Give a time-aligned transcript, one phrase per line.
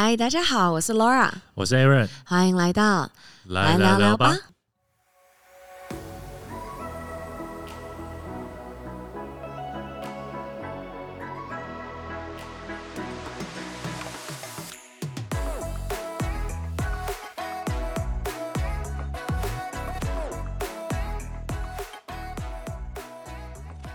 [0.00, 3.10] 嗨，大家好，我是 Laura，我是 Aaron，欢迎来到
[3.46, 4.32] 来聊聊吧。。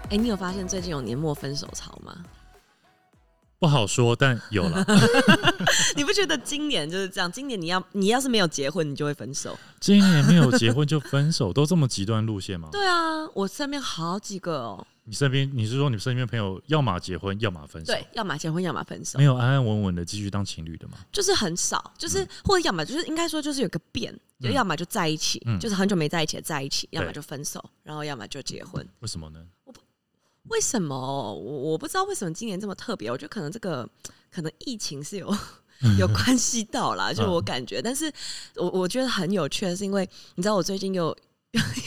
[0.10, 2.14] 哎，你有发现最近有年末分手潮吗？
[3.64, 4.86] 不好说，但有了。
[5.96, 7.32] 你不觉得今年就是这样？
[7.32, 9.58] 今年你要你要是没有结婚，你就会分手。
[9.80, 12.68] 今年没有结婚就分手，都这么极端路线吗？
[12.74, 20.98] 对啊，我身边好几个哦，你身边你是说你身边朋友要么结婚，要么分手，对，要么结婚，要么分手没，有安安稳稳的继续当情侣的吗？
[21.14, 28.86] 就是很少，就是、或者要么就是应该说就是有个变，要么就在一起，嗯就是很久没在一起的在一起，要么就分手，然后要么就结婚。
[29.00, 29.40] 为什么呢？
[30.50, 30.96] 为什么？
[30.96, 33.10] 我我不知道为什么今年这么特别。
[33.10, 33.88] 我觉得可能这个
[34.32, 35.34] 可能疫情是有
[35.98, 37.82] 有关系到啦，就我感觉。
[37.82, 38.12] 但是
[38.56, 41.16] 我我觉得很有趣的是，因为你知道我最近又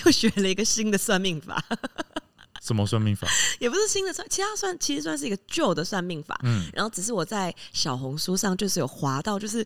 [0.04, 1.62] 又学了一个新的算命法，
[2.62, 3.28] 什么算命法？
[3.58, 6.38] 也不是新的算，其他算其实算是一个旧的算命法。
[6.42, 9.64] 嗯，然后只是我在小红书上就是有滑到，就是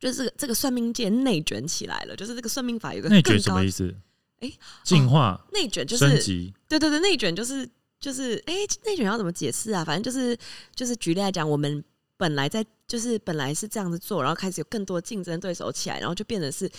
[0.00, 3.94] 就是这个这个算命界内卷起来了，就是这个算命法有个内卷什么意思？
[4.40, 7.68] 诶进化、内卷就是升级，对对对，内卷就是
[7.98, 8.54] 就是，哎、
[8.84, 9.84] 内卷要怎么解释啊？
[9.84, 10.36] 反正就是
[10.74, 11.82] 就是举例来讲，我们
[12.16, 16.70] 本来在就是本来是这样子做，然后开始有更多竞争对手起来，然后就变得是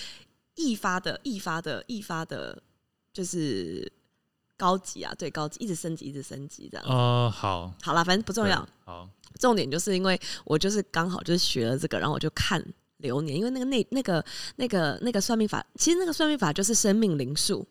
[0.55, 2.61] 易发的、易发的、易发的，
[3.11, 3.91] 就是
[4.55, 6.85] 高级啊，对，高级，一直升级，一直升级这样。
[6.87, 12.63] 呃，好，好啦，反正不重要，，好，重点就是因为我就是刚好就是学了这个，然后我就看
[12.97, 17.65] 流年，因为那个那那个那个那个算命法，其实那个算命法就是生命灵数。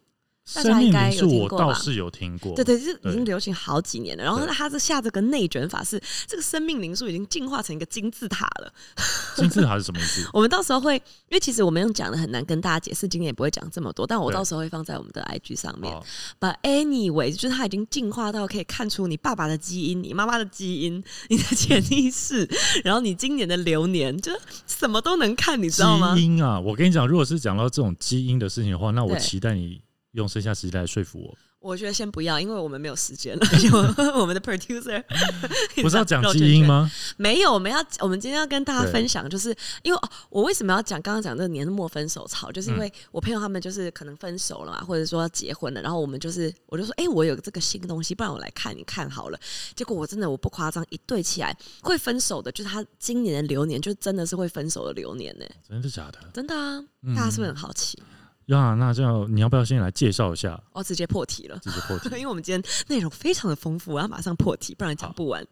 [0.44, 4.22] 生命灵数我倒是有听过，对对，是已经流行好几年了。
[4.22, 8.72] 然后对它是下这个内卷法是，这个生命灵数已经进化成一个金字塔了。
[9.36, 10.28] 金字塔是什么意思？
[10.34, 15.92] 我们到时候会，因为其实我们用讲的很难跟大家解释，今天也不会讲这么多，但我到时候会放在我们的 IG 上面。
[15.92, 16.04] 好
[16.38, 22.46] But anyway，就是它已经进化到可以看出你爸爸的基因、你妈妈的基因、 你的潜意识，
[22.84, 26.24] 然后你今年的流年，就是什么都能看，你知道吗基？
[26.24, 29.80] 因啊，我跟你讲，如果是讲到这种基因的事情的话，那我期待你
[30.14, 31.36] 用剩下时间来说服我。
[31.60, 33.46] 我觉得先不要，因为我们没有时间了。
[33.50, 35.02] 而且我我们的 producer
[35.80, 36.90] 不是要讲基因吗？
[37.16, 39.48] 没有，我们要我们今天要跟大家分享，就是
[39.82, 49.40] 因为、哦、我为什么要讲刚刚讲这个年末分手潮，就是因为嗯我朋友他们就是可能分手了嘛，或者说要结婚了，然后我们就是我就说，哎、我有这个新东西，不然我来看你看好了。
[49.74, 56.18] 结果我真的我不夸张，一对起来会分手的，就是他今年的流年，就真的是会分手的流年呢，真的假的？
[56.34, 57.98] 真的啊，嗯大家是不是很好奇？
[58.46, 61.58] 呀，那这样你要不要先来介绍一下哦直接破题了。
[61.60, 62.08] 直接破题？
[62.16, 65.46] 因为我们今天内容非常的丰富，我要马上破题，不然讲不完。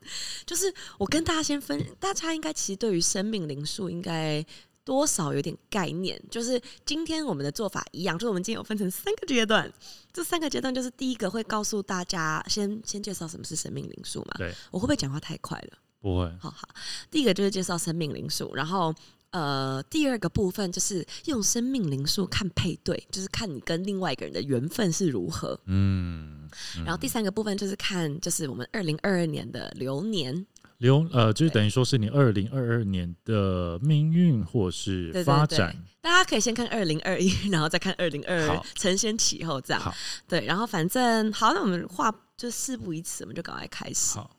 [0.44, 4.44] 就是我跟大家先分，大家应该其实对于生命灵数应该
[4.84, 6.22] 多少有点概念。
[6.30, 9.72] 就是今天我们的做法一样，就是我们今天有分成三个阶段，
[10.12, 14.34] 这三个阶段就是第一个会告诉大家，先先介绍什么是生命灵数嘛。
[14.36, 15.78] 对，我会不会讲话太快了？
[16.00, 16.30] 不会。
[16.38, 16.68] 好好，
[17.10, 18.94] 第一个就是介绍生命灵数，然后
[19.32, 25.58] 呃，第二个部分就是用生命灵数看配对，就是看你跟另外一个人的缘分是如何。
[25.64, 30.46] 嗯，嗯然后第三个部分就是看，就是我们二零二二年的流年，
[30.78, 35.74] 流呃，就是等于说是你二零二二年的命运或是对对对发展。
[36.02, 39.80] 大家可以先看二零二一， 然后再看二零二二好，承先启后这样。
[39.80, 39.94] 好，
[40.28, 44.18] 对，然后反正好，那我们话就事不宜迟，我们就赶快开始。
[44.18, 44.36] 好，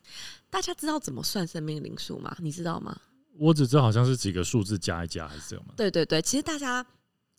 [0.52, 2.36] 大家知道怎么算生命灵数吗？
[2.40, 2.96] 你知道吗？
[3.38, 5.74] 我只知道好像是几个数字加一加还是这样吗？
[5.76, 6.86] 对对对，其实大家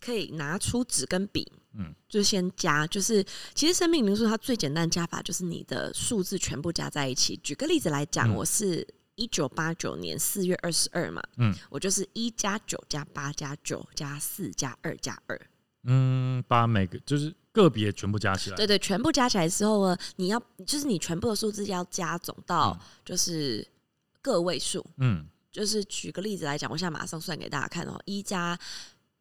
[0.00, 3.24] 可以拿出纸跟笔，嗯，就先加，就是
[3.54, 7.36] 其实生命灵数它最简单的加法就是你的数字全部加在一起。
[7.42, 8.34] 举个例子来讲，嗯。
[8.34, 15.40] 我是一九八九年四月二十二嘛，嗯，我就是一加九加八加九加四加二加二，
[15.84, 18.56] 嗯，把每个就是个别全部加起来。
[18.56, 23.64] 对对，全部加起来之后呢，你要就是你全部的数字要加总到就是
[24.20, 28.58] 个位数，嗯，就是举个例子来讲，我现在马上算给大家看哦，一加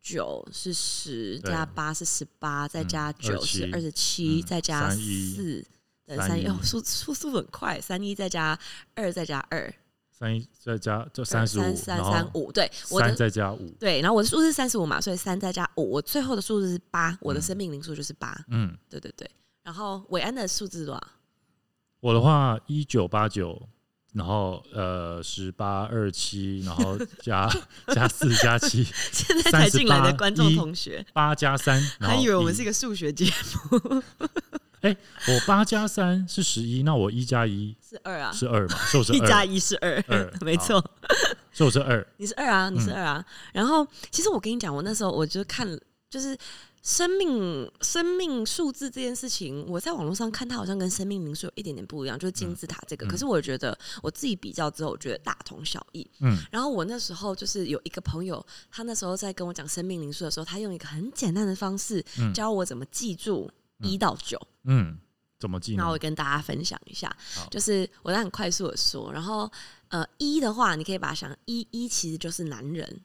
[0.01, 5.63] 九是十，加八是十八，再嗯加九是二十七，嗯再加三四，
[6.07, 8.57] 等，三一三一哦，速速很快，三一再加
[8.95, 9.71] 二再加二，
[10.09, 19.29] 三一再加就三十五，三三三五，对，我三的再加五，对，然后我的数字是三十五嘛，所以三再加五，我最后的数字是八，我的嗯生命灵数就是八，嗯，对对对。
[19.61, 21.07] 然后伟安的数字是多少？
[21.99, 23.69] 我的话一九八九，
[24.13, 27.49] 然后呃十八二七，然后加
[27.87, 33.25] 加四加七， 现在才进来的38观众同学，八加三，然后还以为我们是一个个数学节
[33.71, 34.03] 目。
[34.83, 34.93] 哎、
[35.29, 38.75] 我八加三是十一，那我一加一是二啊，是二嘛？
[38.87, 40.83] 所以我是 一加，一是二二，没错。
[41.53, 42.05] 所以我是二。
[42.17, 43.25] 你是二啊，你是嗯二啊。
[43.53, 45.65] 然后，其实我跟你讲，我那时候我就看，
[46.09, 46.37] 就是
[46.83, 53.05] 生命生命数字这件事情，我在网络上看它好像跟生命灵数有一点点不一样，就是金字塔这个。
[53.05, 56.05] 嗯可是我觉得我自己比较之后，我觉得大同小异。
[56.19, 63.49] 嗯然后我那时候就是有一个朋友，他那时候在跟我讲生命灵数的时候，他用一个很简单的方式嗯教我怎么记住
[63.79, 64.37] 一到九。
[64.65, 64.97] 嗯，
[65.39, 65.87] 怎么记那？
[65.87, 67.15] 我跟大家分享一下，
[67.49, 69.49] 就是我在很快速的说，然后
[69.87, 73.01] 呃一的话，你可以把它想一一其实就是男人。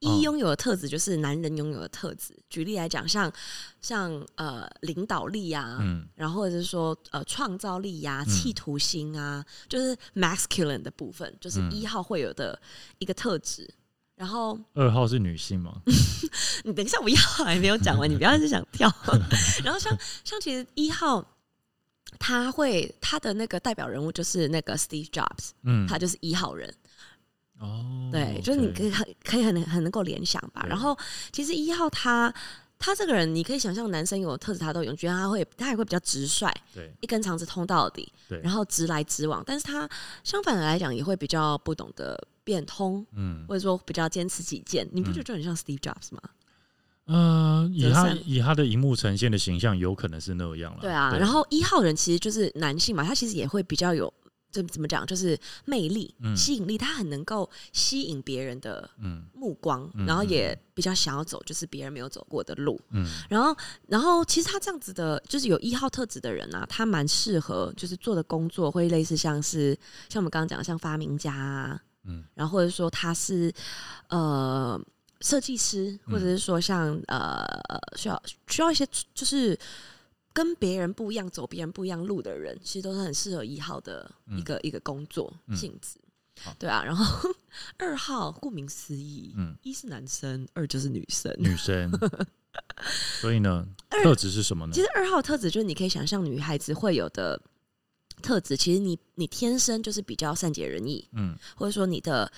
[0.00, 2.32] 哦一拥有的特质就是男人拥有的特质。
[2.48, 3.32] 举例来讲，像
[3.80, 12.60] 像呃领导力啊，嗯然后或者是说呃创造力呀、嗯企图心啊，就是 masculine 的部分，就是嗯一号会有的
[12.98, 13.68] 一个特质。
[14.14, 15.80] 然后二号是女性吗？
[16.64, 18.92] 你等一下，我一号还没有讲完，你不要一直想跳。
[19.64, 21.24] 然后像像其实一号，
[22.18, 26.72] 他会他的那个代表人物就是那个 Steve Jobs，嗯，他就是一号人。
[27.60, 30.64] 哦，对，就是你可以很可以很很能够联想吧。
[30.68, 30.96] 然后
[31.32, 32.32] 其实一号他
[32.78, 39.42] 他这个人，你可以想象男生有特质他都有，觉得他会他也会比较直率，对一根肠子通到底，对，然后直来直往。
[39.44, 39.88] 但是他
[40.22, 44.88] 相反的来讲，也会比较不懂得变通，嗯或者说比较坚持己见。
[44.92, 46.20] 你不嗯觉得就很像 Steve Jobs 吗？
[47.06, 50.78] 呃，以他以他的荧幕呈现的形象，有可能是那样了。
[50.80, 54.12] 对啊，然后一号人其实就是男性嘛，他其实也会比较有。
[54.50, 55.06] 怎怎么讲？
[55.06, 62.80] 就是魅力、嗯吸引力，他很能够吸引别人的嗯目光，嗯然后也比较想要走就是别人没有走过的路。
[62.90, 63.56] 嗯然后，
[63.86, 69.78] 然后其实他这样子的，就是有一号特质的人啊，他蛮适合就是做的工作会类似像是
[70.08, 73.52] 像我们刚刚讲的像发明家啊，嗯然后或者说他是
[74.08, 74.80] 呃
[75.20, 77.44] 设计师，嗯或者是说像呃
[77.96, 79.58] 需要需要一些就是
[80.32, 85.98] 跟别人不一样、走别人不一样路的人，其实都是很适合一号的一个、一个工作嗯性质。
[86.40, 87.30] 好对啊，然后
[87.78, 91.34] 二号顾名思义，嗯，一是男生，二就是女生。
[91.38, 91.90] 女生，
[93.20, 94.80] 所以呢，二特质是什么呢其？
[94.80, 97.40] 实二号特质就是你可以想象女孩子会有的
[98.22, 102.30] 特质，其实你你天生就是比较善解人意，嗯或者说你的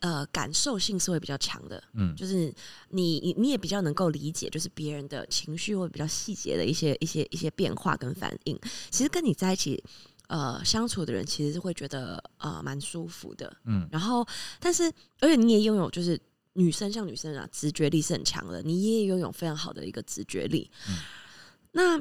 [0.00, 2.52] 呃感受性是会比较强的，嗯就是
[2.90, 8.58] 你你你也比较能够理解，就是别人的情绪或比较细节的一些一些一些变化跟反应。
[8.90, 9.82] 其实跟你在一起
[10.28, 13.56] 呃相处的人，其实是会觉得呃蛮舒服的。
[13.64, 14.26] 嗯然后，
[14.60, 14.84] 但是
[15.20, 16.20] 而且你也拥有就是
[16.54, 20.70] 女生像女生啊，直觉力是很强的，你也拥有非常好的一个直觉力。
[20.88, 20.98] 嗯
[21.72, 22.00] 那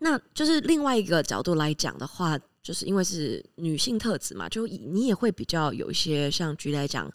[0.00, 7.10] 那就是另外一个角度来讲的话，就是因为是女性特质嘛，就以你也会比较有一些像举例来讲。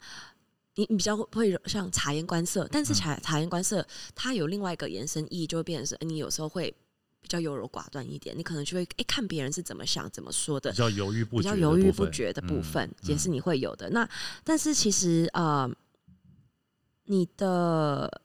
[0.75, 3.85] 你你比较会会像察言观色，但是嗯察察言观色，
[4.15, 6.75] 它有另外一个延伸意义，就会变成是，呃你有时候会
[7.21, 13.87] 比较优柔寡断一点，你可能就会哎、诶看别人是怎么想怎么说的比，较犹豫不比较决的犹豫不部分决的部嗯分，嗯也是你会有的。
[13.91, 14.09] 那
[14.43, 15.69] 但是其实呃，
[17.05, 18.22] 你的，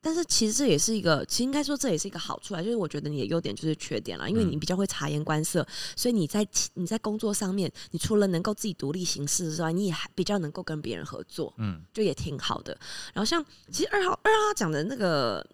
[0.00, 5.66] 但是其实这也是一个，其实应该说这也是一个好处啊，就是我觉得你的优点就是缺点啦，因为你嗯比较会察言观色，
[5.96, 11.52] 所以你在你在工作上面，你除了能够自己独立行事之外，你也还比较能够跟别人合作。
[11.58, 12.78] 嗯就也挺好的。
[13.12, 15.44] 然后像其实二号二号讲的那个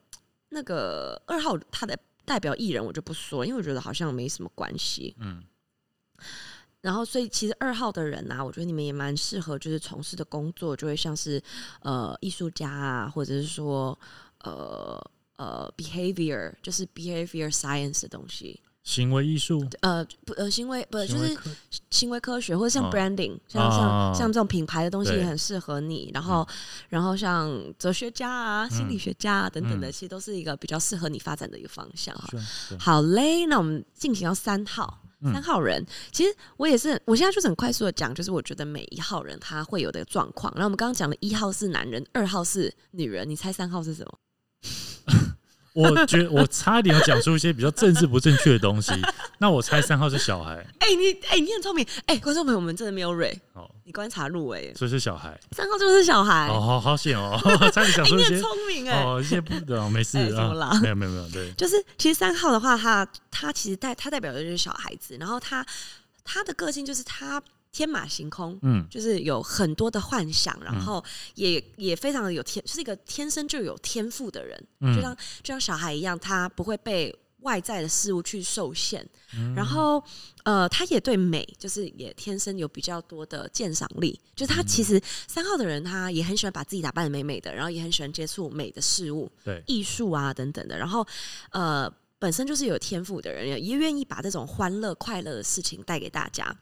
[0.51, 5.17] 那个二号他的代表艺人我就不说了，因为我觉得好像没什么关系。
[5.21, 5.43] 嗯
[6.83, 11.43] 然后所以其实二号的人啊，我觉得你们也蛮适合，就是从事的工作就会像是
[11.81, 13.99] 呃艺术家啊，或者是说
[14.45, 18.61] 呃呃 behavior 就是 behavior science 的东西。
[18.83, 21.35] 行为艺术，呃不呃行为不就是
[21.91, 26.11] 行为科学或者像哦 branding，、像啊像像这种品牌的东西也很适合你。
[26.13, 26.47] 然后，
[26.91, 32.29] 然后像哲学家啊、心理学家啊等等的，嗯其实都是一个比较适合你发展的一个方向哈。
[32.79, 35.01] 好嘞，那我们进行到三号。
[35.23, 35.83] 嗯三号人，
[36.13, 40.53] 其实我也是，我现在就是很快速的讲，就是我觉得每一号人他会有的状况。
[40.55, 44.19] 然后我们刚刚讲的一号是男人，二号是女人，你猜三号是什么？
[45.75, 48.93] 我觉得我差一点要讲出一些比较政治不正确的东西。
[49.39, 55.39] 那我猜三号是小孩，哎、你哎、你很聪明，哎、观众朋友们真的没有蕊，哦，你观察入围，所以是小孩。
[55.51, 57.37] 三号就是小孩，哦，好好险哦，
[57.75, 65.67] 差点讲哎、出一些你很聪明哎、哦一些不的，没事啊，没有没有没有，对， 就是其实三号的话，他他其实代他代表的就是小孩子，然后他
[66.25, 67.43] 他的个性就是他
[67.75, 68.87] 天马行空，嗯。
[68.89, 71.05] 就是有很多的幻想，然后
[71.35, 74.95] 也也非常的有天，是一个天生就有天赋的人，嗯。
[74.95, 79.05] 就像就像小孩一样，他不会被外在的事物去受限，
[79.37, 79.53] 嗯。
[79.55, 80.03] 然后
[80.45, 91.07] 呃，他也对美就是也天生有比较多的鉴赏力，就是他其实三号的人，他也很喜欢把自己打扮的美美的，然后也很喜欢接触美的事物，对，艺术啊等等的，然后
[91.51, 96.57] 呃，本身就是有天赋的人，也愿意把这种欢乐快乐的事情带给大家。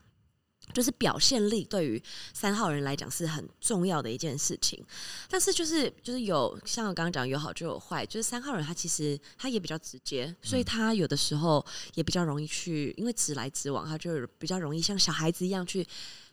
[0.72, 2.02] 就是表现力对于
[2.32, 4.82] 三号人来讲是很重要的一件事情，
[5.28, 11.64] 但是就是就是有像我刚刚讲有好就有坏，就是三号人他其实他也比较直接，所以他有的时候
[11.94, 15.86] 也比较容易去，因为直来直往，他就比较容易像小孩子一样去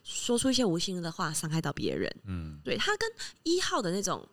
[0.04, 2.10] 说出一些无心的话，伤害到别人。
[2.24, 3.10] 嗯对他跟
[3.42, 4.26] 一号的那种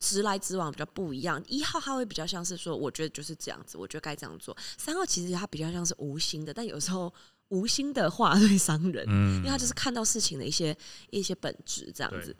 [0.00, 4.56] 直来直往比较不一样，一号他会比较像是说，我觉得就是这样子，我觉得该这样做。
[4.76, 7.12] 三号其实他比较像是无心的，但有时候
[7.52, 10.76] 无心的话会伤人，嗯，因为他就是看到事情的一些
[11.10, 12.34] 一些本质这样子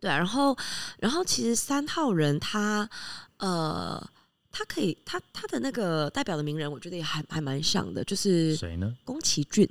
[0.00, 0.08] 对。
[0.08, 0.56] 对啊，然后
[0.98, 2.88] 然后其实三号人他
[3.38, 4.10] 呃。
[4.56, 8.96] 他可以，他他的那个代表的名人，我觉得也还还蛮像的，就是谁呢？
[9.04, 9.68] 宫崎骏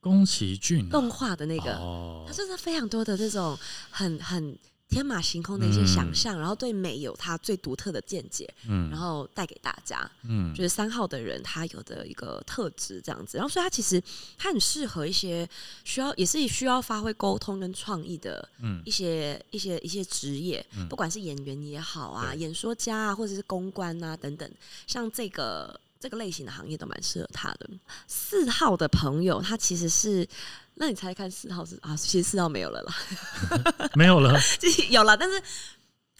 [0.00, 3.56] 宫崎骏啊动画的那个，哦他，真的非常多的这种
[3.90, 4.58] 很很
[4.94, 10.08] 天马行空的一些想象，然后对美有他最独特的见解，嗯，然后带给大家。
[10.22, 10.54] 嗯。
[10.54, 14.00] 就是三号的人他有的一个特质这样子，然后所以他其实
[14.38, 15.48] 他很适合一些
[15.82, 18.80] 需要也是需要发挥沟通跟创意的嗯。
[18.84, 20.88] 一些一些一些职业，嗯。
[20.88, 24.48] 不管是演员也好啊，演说家啊，或者是公关啊等等，
[24.86, 27.68] 像这个这个类型的行业都蛮适合他的。
[28.06, 30.28] 四号的朋友，他其实是，
[30.74, 31.96] 那你猜猜看四号是啊？
[31.96, 32.94] 其实四号没有了啦，
[33.94, 35.42] 没有了，就是有了，但是。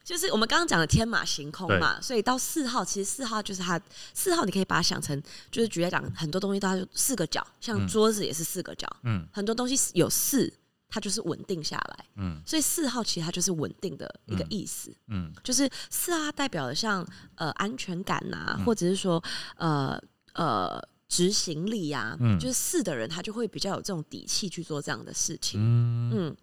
[0.04, 3.80] 就是我们刚刚讲的天马行空嘛，所以到四号，其实四号就是它
[4.12, 5.18] 四号，你可以把它想成，
[5.50, 7.88] 就是举例来讲，很多东西它就四个角，像嗯。
[7.88, 9.26] 桌子也是四个角，嗯。
[9.32, 10.52] 很多东西有四，
[10.90, 12.04] 它就是稳定下来。
[12.16, 12.38] 嗯。
[12.44, 15.32] 所以四号其实它就是稳定的一个意思，嗯。
[15.42, 17.02] 就是四号代表的像
[17.36, 18.64] 呃安全感呐、嗯。
[18.66, 19.24] 或者是说
[19.56, 19.98] 呃
[20.34, 20.78] 呃
[21.14, 22.38] 执行力呀、嗯。
[22.38, 26.10] 就是四的人他就会比较有这种底气去做这样的事情，嗯。
[26.12, 26.36] 嗯。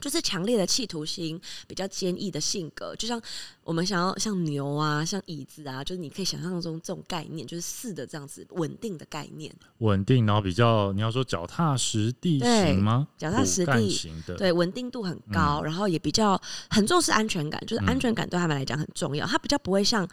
[0.00, 3.20] 就是强烈的企图心，比较坚毅的性格，就像
[3.62, 9.54] 我们想要像牛啊，像椅子啊，就是你可以想象中这种概念，就是四的这样子稳定的概念。
[9.78, 13.06] 稳定，然后比较你要说脚踏实地对型吗？
[13.18, 16.40] 脚踏实地型的，对，稳定度很高，然后也比较
[16.70, 19.26] 很重视安全感，就是嗯安全感对他们来讲很重要。
[19.26, 20.08] 他比较不会像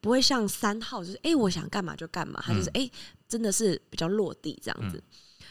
[0.00, 2.92] 不会像三号，就是哎、诶我想干嘛就干嘛，他就是哎、诶
[3.28, 5.02] 真的是比较落地这样子。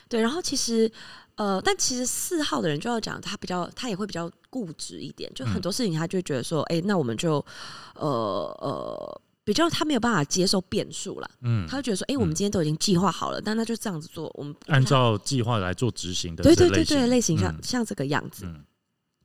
[0.10, 0.92] 对，然后其实
[1.36, 7.44] 呃，但其实四号的人就要讲，他比较他也会比较固执一点，就很多事情他就会觉得说，哎、那我们就
[7.96, 9.22] 呃呃。
[9.48, 18.44] 比较他没有办法接受变数了，嗯，他就觉得说，哎、我们今天都已经计划好了，但那就这样子做，我们按照计划来做执行的对这对对对，类型型像、像这个样子。
[18.46, 18.66] 嗯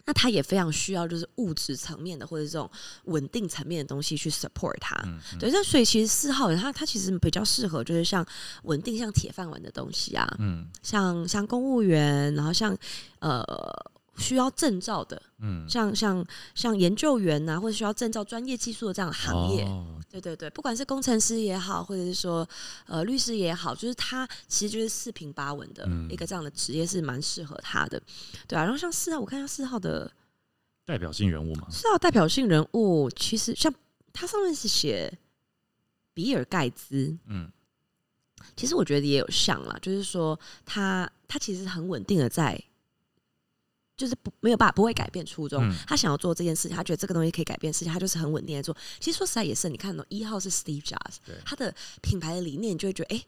[0.04, 2.68] 那他也非常需要就是物质层面的或者这种
[3.04, 4.96] 稳定层面的东西去 support 他。
[5.04, 8.26] 嗯嗯对，那所以其实四号人他他其实比较适合就是像
[8.64, 12.76] 稳定像铁饭碗的东西啊，嗯像像公务员，然后像
[13.20, 13.44] 呃
[14.18, 19.62] 需要证照的，嗯，像像像研究员呐、或者需要证照、专业技术的这样的行业。
[19.64, 22.46] 哦对对对，不管是工程师也好，或者是说
[22.86, 28.00] 呃律师也好，就是他其实就是四平八稳的嗯一个这样的职业是蛮适合他的，
[28.46, 28.62] 对啊。
[28.62, 30.12] 然后像四号，我看一下四号的
[30.84, 33.72] 代表性人物嘛，四号代表性人物，其实像
[34.12, 35.18] 他上面是写
[36.12, 37.50] 比尔盖茨，嗯
[38.54, 42.62] 其实我觉得也有像啦，就是说他他其实很稳定的在。
[43.96, 48.76] 就是不没有办法不会改变初衷，嗯他想要做这件事情，他觉得这个东西可以改变事情，他就是很稳定的做。
[48.98, 53.26] 其实说实在也是，你看哦、一号是 Steve Jobs，对他的品牌的理念，你就会觉得哎、诶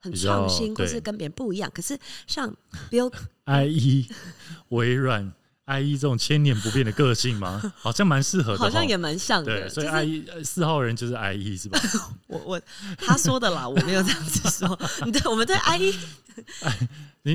[0.00, 1.70] 很创新，或是跟别人不一样。
[1.74, 2.54] 可是像
[2.90, 4.08] Bill，IE
[4.70, 5.32] 微软
[5.66, 7.60] IE 这种千年不变的个性吗？
[7.76, 11.78] 好像蛮适合的，好像也蛮像的，对，所以 IE 呃四号人就是 IE 是吧？
[12.28, 12.62] 我我
[12.96, 14.78] 他说的啦，我没有这样子说。
[15.04, 15.94] 你对我们对 IE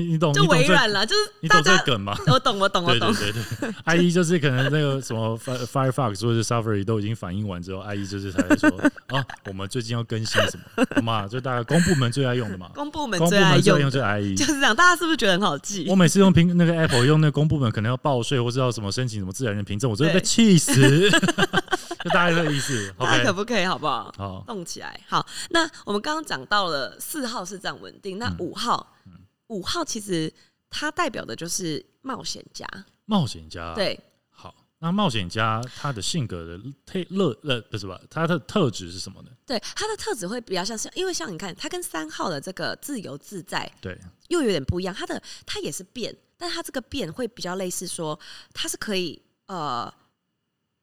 [0.12, 2.16] 你懂就微软了，就是你懂这个梗吗？
[2.26, 8.68] 我懂我懂我对对懂，对对，IE 就是可能那个什么 Fire- Firefox 或者是 Safari 都已经反应完之后，IE 就是才会说
[9.16, 11.28] 啊，我们最近要更新什么，好吗？
[11.28, 14.44] 就大家公部门最爱用的嘛，公部门最爱用就是 IE 就。
[14.44, 15.94] 是这样，大家是不是觉得很好记我？
[15.94, 20.74] 每次用苹那个 Apple 用那个公部门，可能要报税或是要什么申请什么自然人凭证，我真的被气死。
[22.04, 22.92] 就大概这个意思。
[22.98, 24.12] 大家可不可以好不好？
[24.18, 25.00] 好，动起来。
[25.08, 28.92] 好，那我们刚刚讲到了四号是这样稳定，那嗯五号，
[29.54, 30.32] 五号其实
[30.68, 32.66] 它代表的就是冒险家，
[33.04, 38.00] 冒险家。，对，好，那冒险家他的性格的特乐呃不是吧？
[38.10, 39.30] 他的特质是什么呢？
[39.46, 43.96] 对，他的特质会比较像是，因为像你看，他跟三号的这个自由自在对，
[44.28, 48.18] 又有点不一样，他的他也是变，但他这个变会比较类似说，
[48.52, 49.92] 他是可以呃，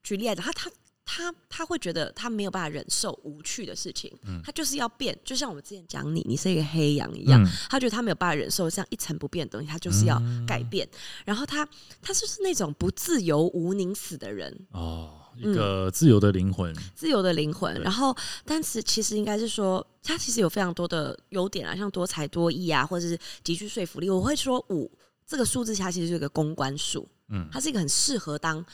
[0.03, 0.71] 举例来讲，它它
[1.13, 4.09] 他他会觉得他没有办法忍受无趣的事情，
[4.45, 10.87] 他就是要变，就像我们之前讲你，你是一个黑羊一样，嗯他觉得他没有办法忍受这样一成不变的东西，他就是要改变。
[11.25, 11.67] 然后他
[12.01, 17.77] 他就是那种不自由无宁死的人，哦，一个自由的灵魂，自由的灵魂。
[17.81, 18.15] 然后，
[18.45, 24.09] 但是其实应该是说，他其实有非常多的优点啊，像多才多艺啊，或者是极具说服力。
[24.09, 24.89] 我会说五
[25.27, 28.65] 这个数字，它其实是一个公关数，嗯他是一个很适合当。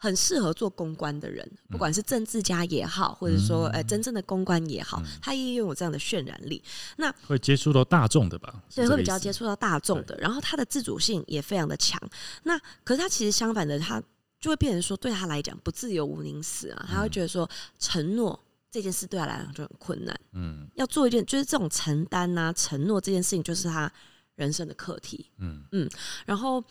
[0.00, 6.62] 很适合做公关的人，不管是政治家也好，或者说呃真正的公关也好，他也拥有这样的渲染力。
[6.96, 8.62] 那会接触到大众的吧？
[8.74, 12.00] 对，会比较接触到大众的，然后他的自主性也非常的强。
[12.44, 14.00] 那可是他其实相反的，他
[14.40, 17.50] 就会变成说，对他来讲不自由无宁死啊，他会觉得说
[17.80, 18.38] 承诺
[18.70, 23.92] 这件事对他来讲就很困难，嗯要做一件就是这种承担呐、承诺这件事情就是他
[24.36, 25.28] 人生的课题。
[25.38, 25.90] 嗯嗯
[26.24, 26.62] 然后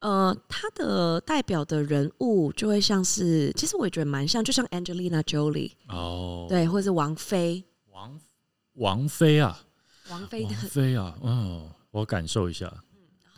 [0.00, 8.20] 呃，他的代表的人物就会像是，其实我也觉得蛮像，就像 Angelina Jolie，、哦，，对，或者是王菲，王
[8.74, 9.60] 王菲啊，
[10.10, 12.72] 王菲的王菲啊，哦，我感受一下，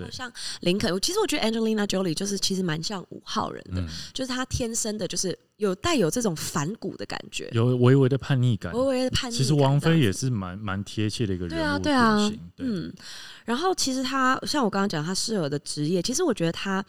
[0.02, 8.72] 对像林肯，我其实我觉得 Angelina Jolie 就是其实蛮像五号人的，嗯，就是她天生的就是有带有这种反骨的感觉，有微微的叛逆感。
[8.72, 9.38] 微微的叛逆感。
[9.38, 12.92] 其实王菲也是蛮蛮贴切的一个人对啊，物对啊嗯。
[13.44, 16.82] 然后其实她像我刚刚讲，她适合的职业，其实我觉得她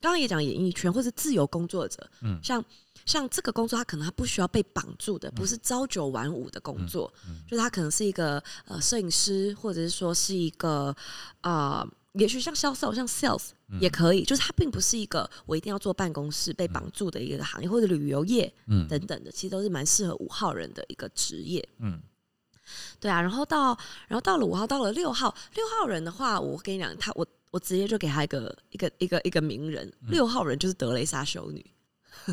[0.00, 2.64] 刚刚也讲演艺圈或是自由工作者，嗯像
[3.04, 10.94] 像这个工作，他可能他不需要被绑住的，不是朝九晚五的工作，嗯就是他可能是一个呃摄影师，或者是说是一个
[11.40, 13.80] 呃，也许像销售，像 sales 嗯。
[13.80, 18.86] 也可以，就是它并不是一个我一定要坐办公室被绑住的一个行业，或者旅游业嗯。
[18.88, 21.66] 等等的，其实都是蛮适合五号人的一个职业。
[21.78, 22.00] 嗯。
[23.00, 23.68] 对啊，然后到
[24.08, 31.64] 然后到了五号，到了六号，六号人的话，我跟你讲，他我我直接就给他一个一个一个一个名人，六号人就是德雷莎修女，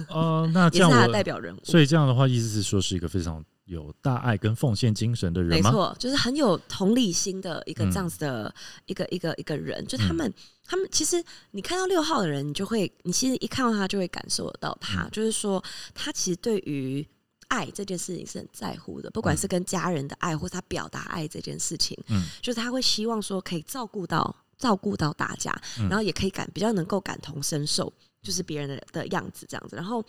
[0.10, 1.62] 哦，那这也是他的样代表人物。
[1.64, 5.70] 所以这样的话，意思是说是一个非常有大爱跟奉献精神的人吗？
[5.70, 8.54] 没错，就是很有同理心的一个嗯这样子的
[8.86, 17.08] 一个、一个一个人，就他们、他们其实你看到六号的人，你就会你其实一看到他就会感受得到他，嗯就是说他其实对于。
[17.48, 27.94] 爱这件事情是很在乎的，不管是跟家人的爱，或是他表达爱这件事情，嗯就是他会希望说可以照顾到照顾到大家，嗯然后也可以感比较能够感同身受，
[28.24, 29.76] 就是别人的的样子这样子。
[29.76, 30.04] 然后，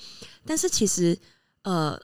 [0.46, 1.16] 但是其实
[1.62, 2.00] 呃，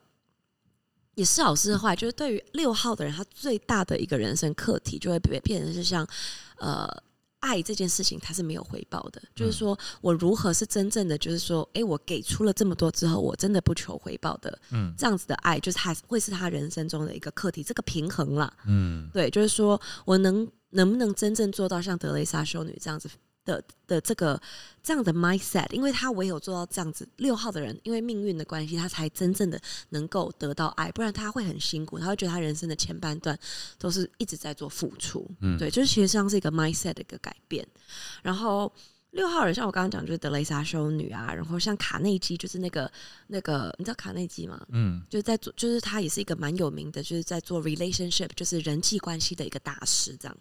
[1.14, 6.06] 也是好是坏，就是对于六号的人，他最大的一个人生课题就会变变成是像
[6.58, 6.88] 呃。
[7.42, 9.20] 爱这件事情，他是没有回报的。
[9.34, 18.56] 就是说我如何是真正的，就是说，诶，我给出了这么多之后，我真的不求回报的，嗯这样子的爱，就是还会是他人生中的一个课题，这个平衡啦。
[18.64, 23.10] 嗯对，就是说我能能不能真正做到像德蕾莎修女这样子
[23.44, 24.40] 的的这个
[24.82, 33.38] 这样的 mindset，因为他唯有做到这样子，六号的人因为命运的关系，他才真正的能够得到爱，不然他会很辛苦，他会觉得他人生的前半段
[33.78, 35.28] 都是一直在做付出。
[35.40, 37.66] 嗯对，就是其实像是一个 mindset 的一个改变。
[38.22, 38.72] 然后
[39.10, 42.90] 六号人像我刚刚讲，就是德雷莎修女啊，然后像卡内基，就是那个
[43.26, 44.64] 那个，你知道卡内基吗？
[44.70, 50.36] 嗯就是在做，就是他也是一个蛮有名的，就是在做 relationship，就是人际关系的一个大师这样。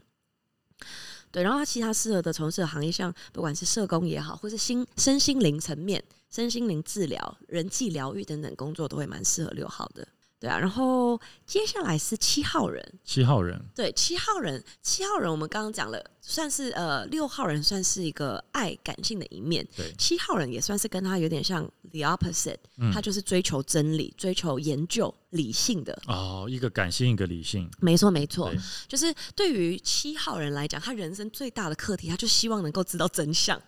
[1.32, 10.08] 对，然后他其他适合的从事的行业，像不管是社工也好，或是心身心灵层面、身心灵治疗、人际疗愈等等工作，都会蛮适合六号的。
[10.42, 19.94] 对啊，然后接下来是七号人，七号人，对，七号人，七号人，我们刚刚讲了，算是呃，六号人算是一个爱感性的一面，对。
[20.00, 25.96] 七号人也算是跟他有点像 the opposite，、嗯他就是追求真理、追求研究、理性的。
[26.08, 28.52] 哦，一个感性，一个理性，没错，没错，
[28.88, 33.62] 就是对于七号人来讲，他人生最大的课题，他就希望能够知道真相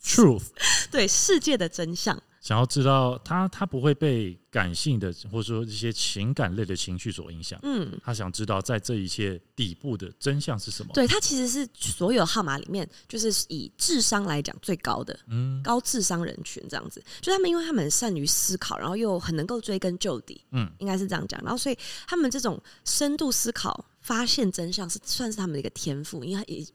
[0.00, 0.44] ，truth，
[0.92, 2.22] 对世界的真相。
[2.40, 10.90] 想要知道他他不会被感性的或者说一些情感类的情绪所影响，嗯，他想知道在这一切底部的真相是什么。
[10.94, 15.16] 对，他其实是所有号码里面，就是以智商来讲最高的。
[15.28, 21.38] 嗯高智商人群这样子，就他们因为他们很善于思考，然后又很能够追根究底，嗯应该是这样讲。
[21.42, 26.66] 然后所以他们这种深度思考、发现真相是算是他们的一个天赋，因为也应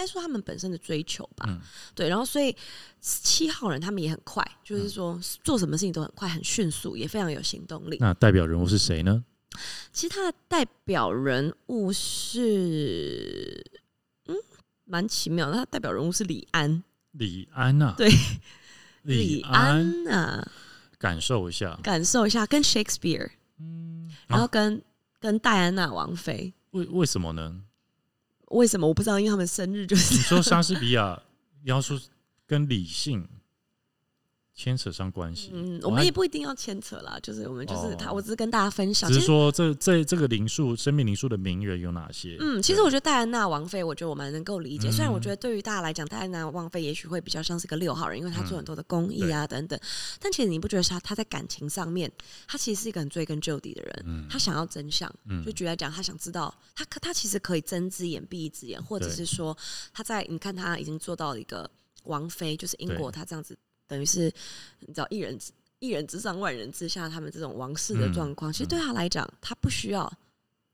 [0.00, 1.44] 该说他们本身的追求吧。
[1.48, 1.60] 嗯
[1.94, 2.56] 对，然后所以
[3.00, 7.98] 七号人他们也很快，就是说做什么事情都很快、很迅速，也非常有行动力。
[8.00, 9.24] 那代表人物是谁呢？
[9.92, 13.62] 其实他的代表人物是，
[14.26, 14.36] 嗯，
[14.84, 15.54] 蛮奇妙的。
[15.54, 18.08] 他的代表人物是李安，李安呐、对，
[19.02, 20.48] 李安，呐啊，
[20.98, 24.80] 感受一下，感受一下跟 Shakespeare，嗯，然后啊跟、
[25.18, 26.54] 跟戴安娜王妃。
[26.70, 27.60] 为为什么呢？
[28.50, 29.18] 为什么我不知道？
[29.18, 31.20] 因为他们生日就是你说莎士比亚
[31.64, 32.00] 要说
[32.46, 33.26] 跟理性，
[34.54, 35.50] 牵扯上关系。
[35.54, 39.10] 嗯，我们也不一定要牵扯啦，就是我们就是他，我只是跟大家分享。
[39.10, 42.36] 只是说这这这个灵数生命灵数的名人有哪些？
[42.40, 44.90] 嗯，其实我觉得戴安娜王妃，我觉得我蛮能够理解。
[44.90, 49.78] 虽然我觉得对于大家来讲，戴安娜王妃也许会比较像是个六号人，因为她做很多的公益啊等等。
[50.20, 52.10] 但其实你不觉得她她在感情上面，
[52.46, 54.26] 她其实是一个很追根究底的人。
[54.28, 55.10] 她想要真相，
[55.44, 59.56] 就举来讲，她想知道她她其实可以睁只眼闭一只眼，或者是说
[59.92, 61.70] 她在你看她已经做到了一个
[62.04, 63.56] 王妃，就是英国她这样子。
[63.90, 64.32] 等于是
[64.78, 65.36] 你知道一人
[65.80, 70.10] 一人之上万人之下，他们这种王室的状况，其实对他来讲，他不需要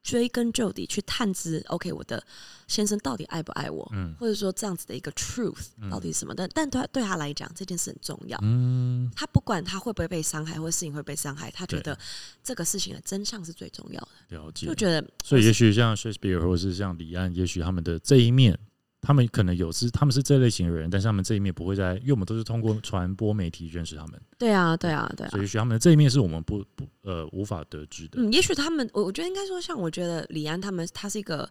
[0.02, 1.64] 追根究底去探知。
[1.68, 2.22] OK，我的
[2.68, 3.88] 先生到底爱不爱我？
[3.94, 6.34] 嗯，或者说这样子的一个 truth 到底是什么？
[6.34, 8.38] 但但对对他来讲，这件事很重要。
[8.42, 11.98] 嗯，他不管他会不会被伤害，或者事情会被伤害，他觉得
[12.44, 14.36] 这个事情的真相是最重要的。
[14.36, 18.58] 了解，就觉得，所以也许像 Shakespeare 或者是像李安，也许他们的这一面。
[19.06, 24.20] 他们可能有是他们是这类型的人，但是他们这一面不会在，因为我们都是通过传播媒体认识他们。
[24.36, 25.30] 对啊，对啊，对啊。
[25.30, 28.20] 所以也许他们的这一面是我们不不呃无法得知的。
[28.20, 31.48] 嗯，也许他们，我我觉得应该说，像我觉得李安他们，他是一个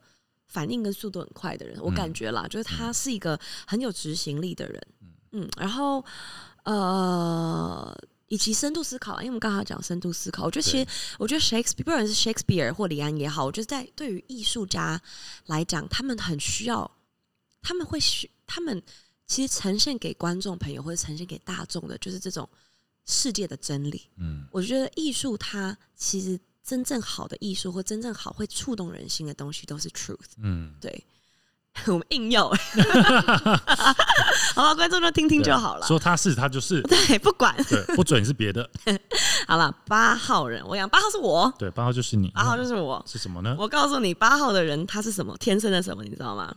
[0.50, 4.82] 反应跟速度很快的人，我感觉啦，就是他是一个很有执行力的人。
[5.32, 6.04] 嗯，然后
[6.66, 10.86] 呃，以及深度思考，因为我们刚才讲深度思考，我觉得其实
[11.18, 15.02] 我觉得 Shakespeare 不管是 Shakespeare 或李安也好，我觉得在对于艺术家
[15.46, 16.92] 来讲，他们很需要。
[17.66, 18.80] 他们会许他们
[19.26, 22.48] 其实呈现给观众朋友或者呈现给大众的，就是这种
[23.08, 24.04] 世界的真理。
[24.20, 30.36] 嗯，我觉得艺术它其实真正好的艺术或真正好会触动人心的东西都是 truth。
[30.38, 31.04] 嗯，对，
[31.88, 32.48] 我们硬要，
[34.54, 35.88] 好吧，观众就听听就好了。
[35.88, 38.70] 说他是他就是， 对，不管，对，不准是别的。
[39.48, 43.56] 好了，八号人，我讲八号是我，对，八号就是你，八号就是我，是什么呢？
[43.58, 46.56] 我告诉你，八号的人他是什么，天生的什么，你知道吗？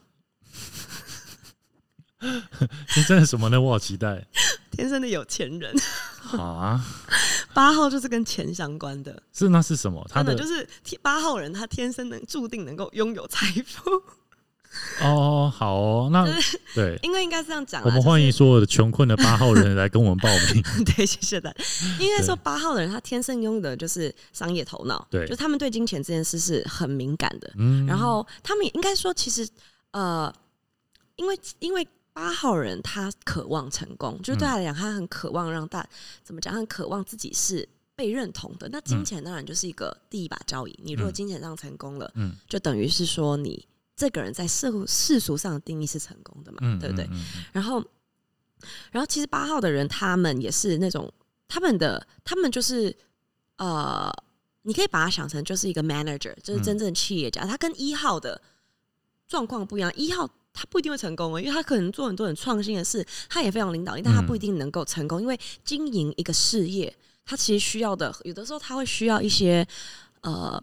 [2.88, 3.61] 天生的什么呢？
[3.61, 4.26] 我好期待。
[4.72, 5.74] 天生的有钱人。
[6.20, 6.85] 好啊。
[7.54, 9.22] 八号就是跟钱相关的。
[9.33, 10.04] 是那是什么？
[10.11, 10.68] 他的就是
[11.00, 13.90] 八号人，他天生能注定能够拥有财富。
[15.00, 16.26] 哦，好哦，那
[16.74, 17.83] 对，因为应该是这样讲。
[17.85, 20.85] 我们欢迎所有的穷困的八号人来跟我们报名。
[20.85, 21.64] 对，谢谢大家。
[21.98, 25.07] 应该说八号的人，他天生拥有的就是商业头脑。
[25.11, 27.50] 对，就他们对金钱这件事是很敏感的。
[27.57, 27.87] 嗯。
[27.87, 29.48] 然后他们也应该说，其实
[29.92, 30.33] 呃，
[31.14, 31.87] 因为因为。
[32.18, 35.88] 八号人他渴望成功，就是对他来讲，他很渴望让大
[36.24, 36.52] 怎么讲？
[36.52, 38.68] 很渴望自己是被认同的。
[38.72, 40.76] 那金钱当然就是一个第一把交椅。
[40.83, 47.09] 你如果金钱上成功了，嗯，就等于是说你这个人在世世俗上的定义是成功的嘛，对不对？
[47.52, 47.81] 然后，
[48.90, 51.09] 然后其实八号的人他们也是那种
[51.46, 52.92] 他们的他们就是
[53.59, 54.12] 呃，
[54.62, 57.46] 你可以把它想成就是一个 manager，就是真正企业家。
[57.46, 58.42] 他跟一号的
[59.28, 60.28] 状况不一样，一号。
[60.59, 65.21] 他不一定会成功哦，因为他可能做很多很创新的事，他也非常领导力，但他不一定能够成功。
[65.21, 66.92] 因为经营一个事业，
[67.25, 69.64] 他其实需要的，有的时候他会需要一些
[70.23, 70.61] 呃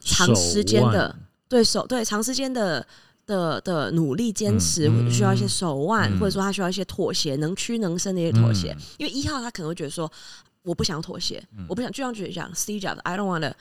[0.00, 1.16] 长时间的
[1.48, 2.86] 对手对长时间的
[3.24, 8.76] 的的努力坚持，需要一些手腕，或者说他需要一些妥协，能屈能伸的一些妥协。
[8.98, 10.10] 因为一号他可能会觉得说，
[10.62, 13.56] 我不想妥协，我不想就像举讲 C 讲的，I don't want to。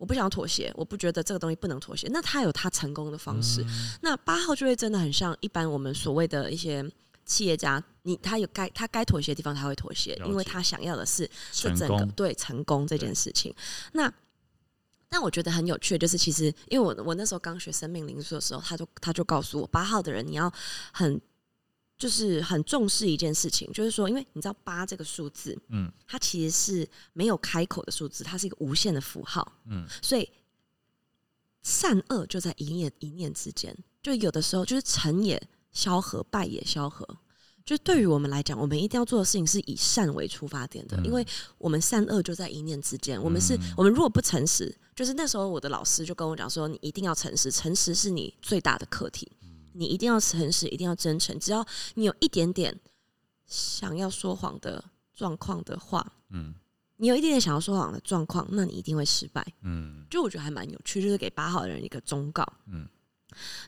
[0.00, 2.08] 我不想妥协，我不觉得这个东西不能妥协。
[2.10, 3.62] 那他有他成功的方式。
[4.00, 6.82] 那八号就会真的很像一般我们所谓的一些
[7.26, 13.54] 企业家，你他有该他该妥协的地方他会妥协，因为他想要的是这整个对成功这件事情。
[13.92, 14.10] 那
[15.10, 20.50] 但我觉得很有趣，就是其实因为我我那时候刚学生命灵数的时候，他就他就告诉我，八号的人你要
[20.92, 21.20] 很。
[22.00, 30.26] 就是很重视一件事情，就是说，因为你知道八这个数字，嗯，它其实是没有开口的数字，它是一个无限的符号，嗯，所以
[31.62, 35.40] 善恶就在一念一念之间，就有的时候就是成也
[35.72, 37.06] 萧何，败也萧何。
[37.62, 41.24] 就对于我们来讲，我们一定要做的事情是以善为出发点的，因为
[41.58, 43.22] 我们善恶就在一念之间。
[43.22, 49.30] 我们是我们如果不诚实，就是那时候我的老师就跟我讲说，你一定要诚实，诚实是你最大的课题。
[49.72, 51.38] 你一定要诚实，一定要真诚。
[51.38, 52.78] 只要你有一点点
[53.46, 56.54] 想要说谎的状况的话，嗯，
[56.96, 59.46] 你有一点点想要说谎的状况，那你一定会失败。
[59.62, 62.46] 嗯，就我觉得还蛮有趣，就是给八号的人一个忠告。
[62.66, 62.86] 嗯，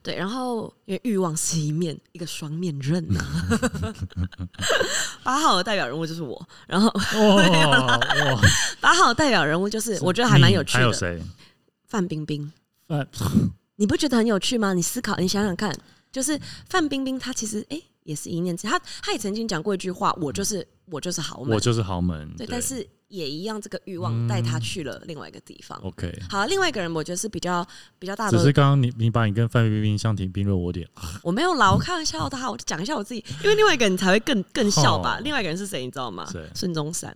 [0.02, 0.14] 对。
[0.14, 3.20] 然后因为欲望是一面一个双面刃呐，
[5.22, 6.48] 八号的代表人物就是我。
[6.66, 6.90] 然后
[8.80, 10.78] 八号代表人物就是我觉得还蛮有趣的。
[10.78, 11.22] 还有谁？
[11.86, 12.52] 范冰冰。
[12.86, 13.08] 范。
[13.82, 14.72] 你不觉得很有趣吗？
[14.74, 15.76] 你思考，你想想看，
[16.12, 22.32] 就是范冰冰，她其实哎也是一念之，她她也曾经讲过一句话，我就是我就是豪门，我就是豪门。
[22.36, 25.76] 对，但是也一样，这个欲望带她去了另外一个地方。
[25.82, 27.66] OK，好，另外一个人我觉得是比较
[27.98, 30.88] 比较大的，只是刚刚你你把你跟范冰冰相提并论，我有点
[31.24, 35.16] 我没有啦，我开玩笑的哈，我就讲一下我自己，因为另外一个人才会更更笑吧。
[35.16, 36.48] 哦另外一个人是谁，你知道吗谁？
[36.54, 37.12] 孙中山，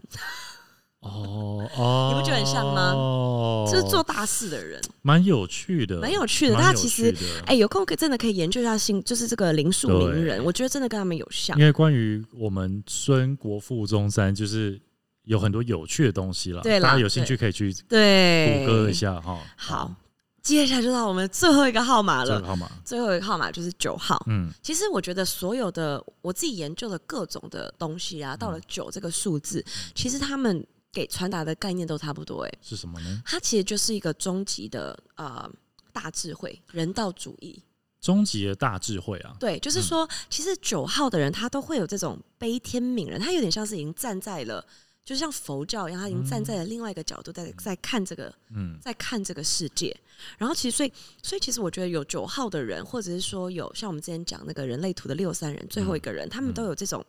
[1.00, 6.54] 哦哦，你不觉得很像吗哦，就是做大事的人，蛮有趣的，蛮有趣的。
[6.54, 11.64] 大家其实哎、有空可以真的可以研究一下新，就是这个林树名人，我觉得真的跟他们有像因。
[11.64, 14.80] 为关于我们孙国富中山，就是
[15.24, 18.92] 有很多有趣的东西了，对大家有兴趣可以去对，谷歌一。
[18.92, 19.38] 下哈。
[19.56, 19.94] 好，
[20.42, 22.36] 接下来就到我们最后一个号码了。
[22.36, 24.20] 这个号码，最后一个号码就是九号。
[24.28, 30.64] 嗯，其实我觉得所有的我自己研究的各种的东西啊，嗯到了九这个数字，其实他们
[30.96, 32.58] 给传达的概念都差不多、欸。
[32.62, 33.22] 是什么呢？
[33.26, 35.46] 它其实就是一个终极的呃
[35.92, 37.62] 大智慧、人道主义。
[38.00, 44.64] 终极的大智慧啊，对，就是说，其实九号的人他都会有这种悲天悯人，他有点像是已经站在了，
[45.04, 49.94] 就像佛教一样，他已经站在了另外一个角度，在在看这个嗯在看这个世界。
[50.38, 57.04] 然后其实所以所以其实我觉得有九号的人，或者是说有像我们之前讲那个人类图的六三人最后一个人，他们都有这种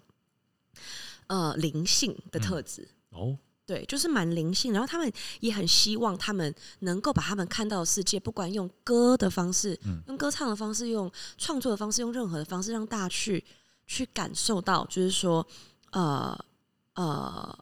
[1.28, 2.88] 呃灵性的特质。
[3.12, 3.38] 哦，
[3.68, 13.44] 对，就是蛮灵性，然后他们也很希望他们能够把他们看到的世界，不管用歌的方式，嗯用歌唱的方式，用创作的方式，用任何的方式，让大家去
[13.86, 15.46] 去感受到，就是说，
[15.92, 16.46] 呃
[16.94, 17.60] 呃，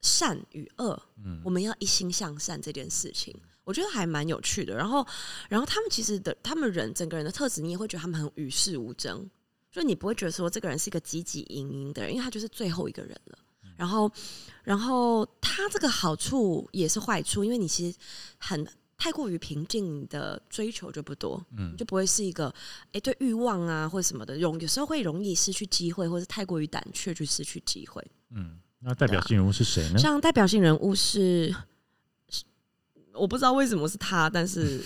[0.00, 4.74] 善与恶，嗯我们要一心向善这件事情，我觉得还蛮有趣的。
[4.74, 5.06] 然后，
[5.50, 9.28] 然后他们其实的，他们人整个人的特质，你也会觉得他们很与世无争，
[9.70, 13.38] 就你不会觉得说这个人是一个汲汲营营的人，因为他就是最后一个人了。
[13.76, 14.10] 然后，
[14.62, 17.98] 然后他这个好处也是坏处，因为你其实
[18.38, 22.52] 很太过于平静，你的追求就不多，嗯就不会是一个
[22.92, 28.02] 哎对欲望啊或什么的容，有时候会容易失去机会，或是太过于胆怯去失去机会。
[28.30, 29.98] 嗯，那代表性人物是谁呢？
[29.98, 31.54] 像代表性人物是，
[32.28, 32.44] 是
[33.12, 34.84] 我不知道为什么是他，但是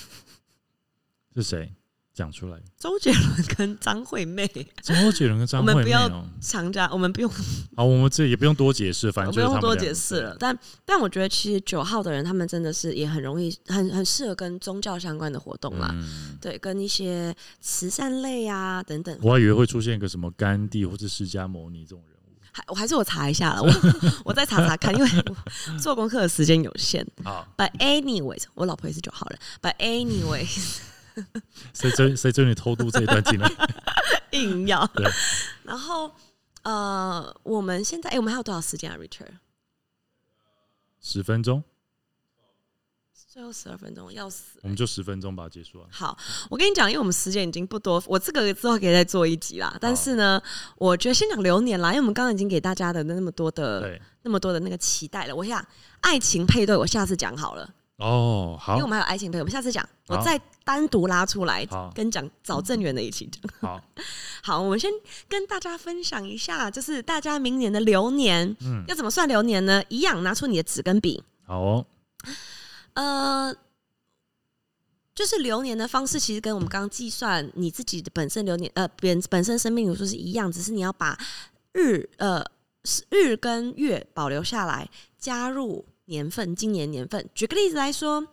[1.35, 1.73] 是谁？
[2.19, 2.59] 讲出来。
[2.77, 4.45] 周杰伦跟张惠妹
[4.83, 7.31] 周杰伦跟张惠妹我们不要哦，强加，我们不用
[7.77, 10.37] 好，我们这也不用多解释，反 我正不用多解释了。。
[10.41, 15.91] 但但我觉得其实九号的人，他们真的是也很容易，很很适合跟宗教相关的活动啦。
[15.93, 22.15] 嗯，对，跟一些慈善类啊等等，我还以为会出现一个什么甘地或者释迦牟尼这种人物。
[22.51, 23.71] 还我还是我查一下了，我
[24.27, 27.07] 我再查查看，因为我做功课的时间有限。
[27.23, 29.39] 好，But anyways，我老婆也是九号人。
[29.63, 30.79] But anyways，
[31.75, 33.51] 谁追谁追你偷渡这一段进来？
[34.33, 35.07] 硬要对。
[35.65, 36.11] 然后
[36.63, 39.33] 呃，我们现在哎、我们还有多少时间啊？Richard，
[41.01, 41.63] 十分钟，
[43.31, 44.59] 最后十二分钟，要死。
[44.63, 45.89] 我们就十分钟把它结束啊。
[45.91, 46.19] 好，
[46.51, 49.77] 我跟你讲，因为我们时间已经不多，我这个之后可以再做一集啦。
[49.81, 50.43] 但是呢，
[50.77, 55.35] 我觉得先讲流年啦，因为我们刚刚已经给大家的那么多的、那么多的那个期待了。
[55.35, 55.65] 我想
[56.01, 63.43] 爱情配对，我下次讲好了，哦，好因为我，们还有爱情配对，我们下次讲，我再单独拉出来跟讲找正缘的一起讲。
[63.59, 63.83] 好，
[64.45, 64.93] 好，我们先
[65.27, 69.83] 跟大家分享一下，就是大家明年的流年嗯，要怎么算流年呢？
[69.89, 71.87] 一样拿出你的纸跟笔，好哦，
[72.93, 73.57] 呃，
[75.15, 81.19] 就是流年的方式，其实跟我们刚刚计算你自己的本身流年呃本本身生命流数是一样，只是你要把
[81.73, 82.45] 日呃
[82.85, 84.87] 是日跟月保留下来，
[85.19, 87.27] 加入年份，今年年份。
[87.35, 88.27] 举个例子来说，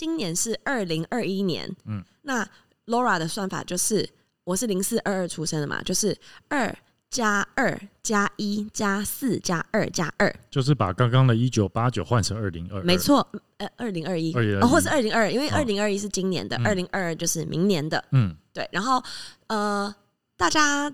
[0.00, 2.42] 今年是二零二一年，嗯，那
[2.86, 4.08] Laura 的算法就是
[4.44, 6.16] 我是零四二二出生的嘛，就是
[6.48, 6.74] 二
[7.10, 10.34] 加二加一加四加二加二。
[10.50, 15.56] 就是把刚刚的一九八九换成二零二，没，错，呃，二零二一，2021哦，或是二零二，因为哦。
[15.56, 16.66] 二零二一是今年的，嗯。
[16.66, 18.66] 二零二二就是明年的，嗯，对。
[18.72, 19.02] 然后
[19.48, 19.94] 呃，
[20.38, 20.90] 大家，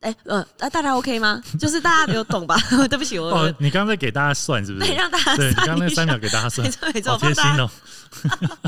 [0.00, 1.42] 哎、呃，呃，大家 OK 吗？
[1.58, 2.56] 就是大家有懂吧？
[2.88, 4.94] 对不起，我、哦，你刚刚在给大家算是不是对？
[4.96, 8.58] 让大家对，你刚刚那算一下三秒给大家算 没，错没错，好我帮大家贴心哦。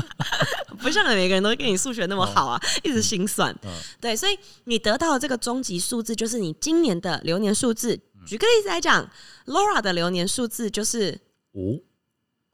[0.79, 3.51] 不像每个人都跟你数学那么好啊，一直心算。
[3.63, 7.99] 嗯对，所以你得到的这个终极数字就是你今年的流年数字。
[8.25, 9.09] 举个例子来讲
[9.45, 11.17] ，Laura 的流年数字就是
[11.53, 11.81] 五，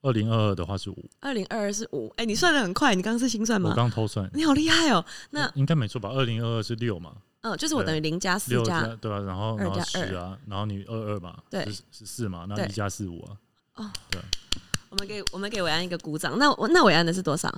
[0.04, 2.14] 二零二二的话是五，二零二二是五。
[2.18, 3.76] 哎，你算的很快，你刚刚是心算吗我吗？
[3.76, 5.04] 刚偷算，你好厉害哦！
[5.32, 6.10] 那应该没错吧？
[6.10, 7.14] 二零二二是六嘛，
[7.44, 9.20] 嗯，就是我等于零加四六加加对吧？
[9.20, 13.38] 然后然后二加十啊，然后你二二嘛，对是是四嘛，那对一加四五啊，
[13.76, 14.22] 哦，对
[14.90, 16.38] 我们给我们给伟安一个鼓掌。
[16.38, 17.54] 那我那伟安的是多少？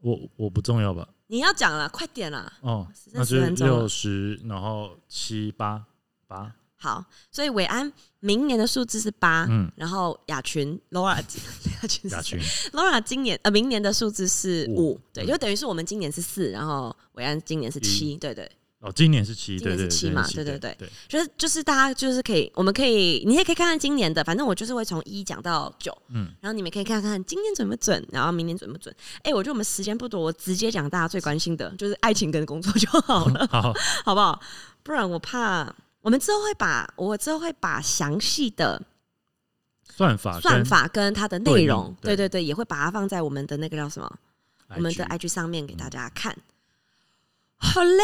[0.00, 1.08] 我我不重要吧？
[1.28, 2.52] 你要讲了，快点啦！
[2.60, 5.82] 哦，那就是六十，然后七八
[6.28, 12.38] 八，好，所以伟安明年的数字是八、嗯，然后雅群 Laura 雅群是雅群
[12.72, 18.48] Laura 今年呃明年的数字是五五，对，嗯就等于是我们今年是四，然后伟安今年是七，对对
[18.84, 20.76] 哦，今年是七，今年对对是七嘛对对对。
[20.78, 28.94] 对，就是就是大家就是可以，我们可以，你也可以看看今年的，反正我就是会从一讲到九，嗯，然后你们可以看看今年准不准，然后明年准不准。
[29.22, 33.72] 哎、我觉得我们时间不多，我直接讲大家最关心的，就是爱情跟工作就好了，好，
[34.04, 34.38] 好不好？
[34.82, 38.82] 不然我怕我们之后会把我之后会把详细的
[39.96, 42.28] 算法算法跟它的内容，对对。
[42.28, 44.12] 对对，也会把它放在我们的那个叫什么，
[44.76, 46.36] 我们的 IG IG 上面给大家看。
[47.64, 48.02] 好嘞，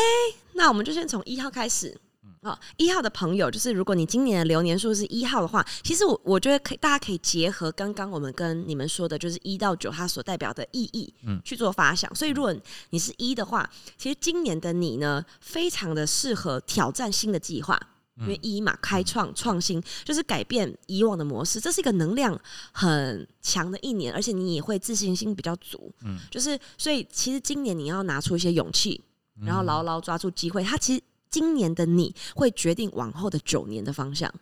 [0.54, 1.96] 那我们就先从一号开始。
[2.42, 12.12] 哦，一号的朋友，就是如果你今年的流年数是一号的话，其实我我觉得可以，大家可以结合刚刚我们跟你们说的，就是一到九它所代表的意义，嗯去做发想。
[12.14, 12.54] 所以如果
[12.88, 13.68] 你是一的话，
[13.98, 17.78] 其实今年的你呢，非常的适合挑战新的计划。
[18.22, 22.38] 因为一嘛，开创、创新，就是改变以往的模式，这是一个能量
[22.70, 25.90] 很强的一年，而且你也会自信心比较足。
[26.04, 29.02] 嗯就是所以其实今年你要拿出一些勇气，
[29.44, 30.62] 然后牢牢抓住机会。
[30.62, 34.32] 它其实今年的你会决定往后的九年的方向，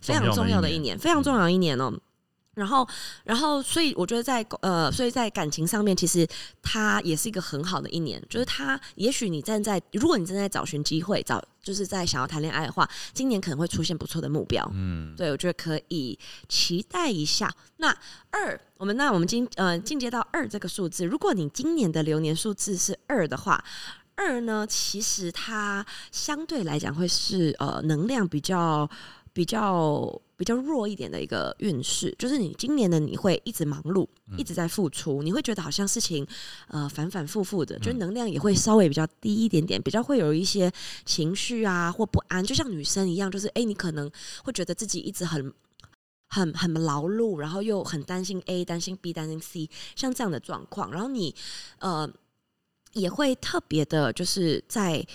[0.00, 1.92] 非常重要的一年，非常重要的一年哦。
[2.54, 2.88] 然后，
[3.22, 6.26] 然后，所以我觉得在呃，所以在感情上面，其实
[6.62, 8.18] 它也是一个很好的一年。
[8.30, 14.66] 就是它，也许你站在，如果你正在找寻机会，找就是在想要谈恋爱的话，今年可能会出现不错的目标。
[14.72, 17.54] 嗯，对，我觉得可以期待一下。
[17.76, 17.94] 那
[18.30, 23.62] 二，我们那我们今呃进阶到二这个数字，如果你今年的流年数字是二的话，
[24.16, 28.88] 二呢，其实它相对来讲会是呃能量比较
[29.32, 36.26] 比较比较弱一点的一个运势，就是你今年的你会一直忙碌，一直在付出，你会觉得好像事情
[36.68, 40.72] 呃反反复复的，就是能量也会稍微比较低一点点，比较会有一些
[41.04, 44.10] 情绪啊或不安，就像女生一样，就是哎、你可能
[44.42, 45.52] 会觉得自己一直很。
[46.28, 51.32] 很很劳碌，然后又很担心 A，担心 B，担心 C，像这样的状况，然后你
[51.78, 52.06] 呃
[52.96, 55.06] 也会特别的，就是在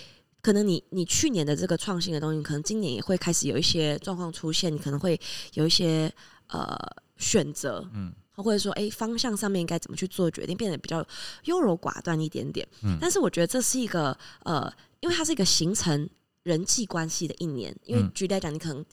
[0.41, 5.19] 可能你你去年的这个创新的东西，可能今年也会开始有一些状况出现，你可能会
[5.55, 6.13] 有一些
[6.47, 6.77] 呃
[7.17, 11.05] 选择，嗯或者说哎方向上面应该怎么去做决定，变得比较
[11.45, 12.67] 优柔寡断一点点。
[12.83, 16.09] 嗯但是我觉得这是一个呃，因为它是一个形成
[16.43, 18.85] 人际关系的一年，因为嗯举例来讲，你可能。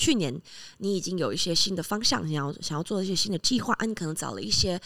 [0.00, 0.32] 去年
[0.76, 4.80] 你已经有一些新的方向，想要想要做一些新的计划啊，你可能找了一些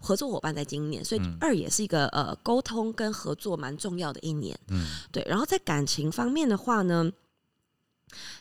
[0.00, 4.58] 合作伙伴在今年，所以嗯二也是一个呃沟通跟合作蛮重要的一年。
[4.68, 7.12] 嗯对，然后在感情方面的话呢，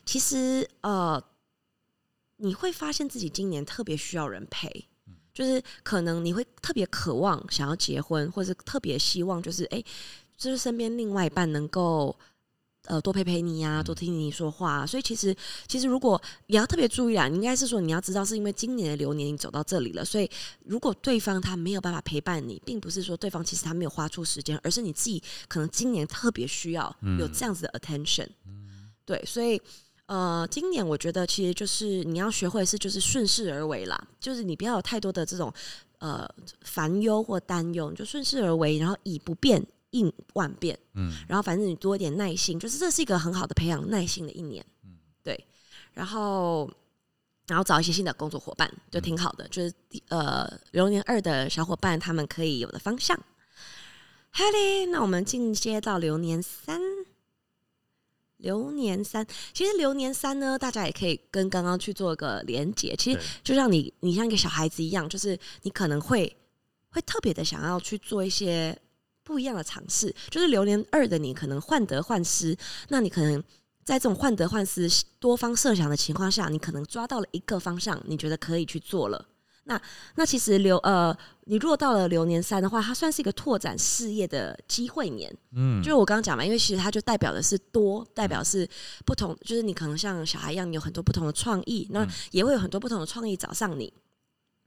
[0.06, 1.22] 其实呃，
[2.38, 4.88] 你会发现自己今年特别需要人陪，
[5.34, 9.84] 就是可能你会特别渴望想要结婚，或者是特别希望就是哎、
[10.38, 12.17] 就是身边另外一半能够。
[12.89, 15.36] 呃，多陪陪你呀、多听你说话啊、所以其实，
[15.67, 20.28] 其实如果你要特别注意啊，你应该是说你要知道，是因为今年的流年你走到这里了，所以
[20.65, 28.28] 如果对方他没有办法陪伴你，并不是说对方其实他没有花出时间，而是你自己可能今年特别需要有这样子的 attention。
[29.06, 29.62] 对，所以
[30.08, 35.54] 呃，今年我觉得其实就是你要学会是就是顺势而为啦，就是你不要有太多的这种
[35.99, 36.28] 呃
[36.62, 40.78] 烦忧或担忧，你就顺势而为，然后以不变应万变。
[40.93, 45.45] 嗯然后反正你多一点耐心，就是这是一个很好的培养耐心的一年，嗯对。
[45.93, 46.69] 然后，
[47.47, 49.47] 然后找一些新的工作伙伴，就挺好的。
[49.49, 49.73] 就是
[50.08, 53.19] 呃，流年二的小伙伴，他们可以有的方向。
[54.30, 56.80] 好嘞，那我们进阶到流年三。
[58.38, 62.95] 流年三，其实流年三呢，大家也可以跟刚刚去做一个连接。
[62.95, 66.38] 其实就像你，你像一个小孩子一样，就是你可能会
[66.89, 68.80] 会特别的想要去做一些
[69.30, 70.12] 不一样的尝试。
[70.32, 73.42] 就是流年二的你，可能患得患失，那你可能
[73.86, 74.89] 在这种患得患失、
[75.20, 79.24] 多方设想的情况下，你可能抓到了一个方向，你觉得可以去做了。
[79.65, 79.80] 那
[80.15, 85.32] 那其实流呃，你如果到了流年三的话，它算是一个拓展事业的机会年。
[85.56, 88.68] 嗯，就是我刚刚讲嘛，因为其实它就代表的是多，代表是
[89.06, 93.94] 不同，就是你可能像小孩一样，你有很多不同的创意，那嗯也会有很多不同的创意找上你。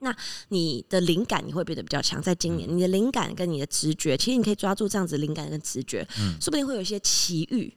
[0.03, 0.15] 那
[0.49, 2.77] 你的灵感你会变得比较强，在今年，嗯。
[2.77, 6.41] 你的灵感跟你的直觉，其实你可以抓住这样子灵感跟直觉，嗯。
[6.41, 7.73] 说不定会有一些奇遇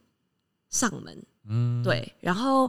[0.68, 1.24] 上门。
[1.48, 2.68] 嗯，对，然后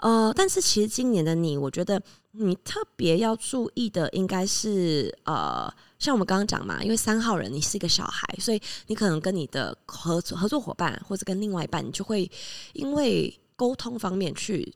[0.00, 1.98] 呃，但是其实今年的你，我觉得
[2.32, 12.30] 你特别要注意的应该是呃，像我们刚刚讲嘛，因为三号人你是一个小孩，所以你可能跟你的合作合作伙伴或者跟另外一半，你就会
[12.74, 14.74] 因为沟通方面去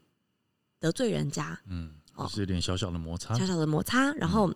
[0.80, 4.52] 得罪人家，嗯，哦就是有点小小的摩擦小，小的摩擦，然后，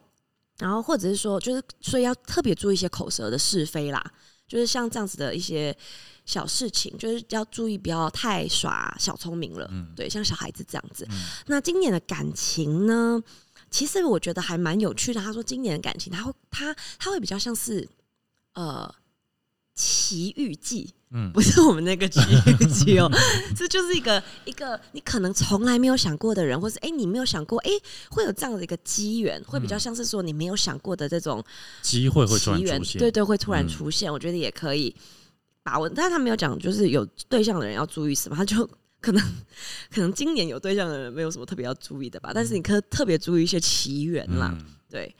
[0.58, 4.12] 然后或者是说，就是所以要特别注意一些口舌的是非啦，
[4.46, 5.76] 就是像这样子的一些
[6.24, 11.06] 小事情，就是要注意不要太耍小聪明了，嗯对，像小孩子这样子。
[11.10, 13.22] 嗯那今年的感情呢，
[13.70, 15.20] 其实我觉得还蛮有趣的。
[15.20, 17.88] 他说今年的感情，他会他他会比较像是
[18.54, 18.92] 呃
[19.74, 21.30] 奇遇记，嗯。
[21.32, 22.20] 不是我们那个区
[22.72, 23.10] 区哦，
[23.56, 27.70] 这就是一个一个你可能从来没有想过的人，或是哎、你没有想过哎、
[28.10, 31.42] 会有这样的一个机缘，会比较像是说你没有想过的这种
[31.82, 34.94] 机会会突然出，现，对对，会突然嗯出现，我觉得也可以
[35.62, 35.88] 把握。
[35.88, 38.68] 但是他没有讲，就是有对象的人要注意什么，他就
[39.00, 39.22] 可能
[39.92, 44.50] 可能今年有对象的人没有什么特别要注意的吧，但是你可以特别注意一些奇缘啦。
[44.52, 44.66] 嗯。
[44.88, 45.14] 对，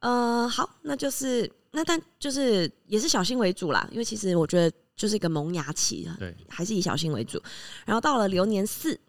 [0.00, 7.42] 呃，好，那就是那但就是也是小心为主啦，因为其实我觉得就是一个萌芽期，对，还是以小心为主。
[7.86, 9.00] 然后到了流年四，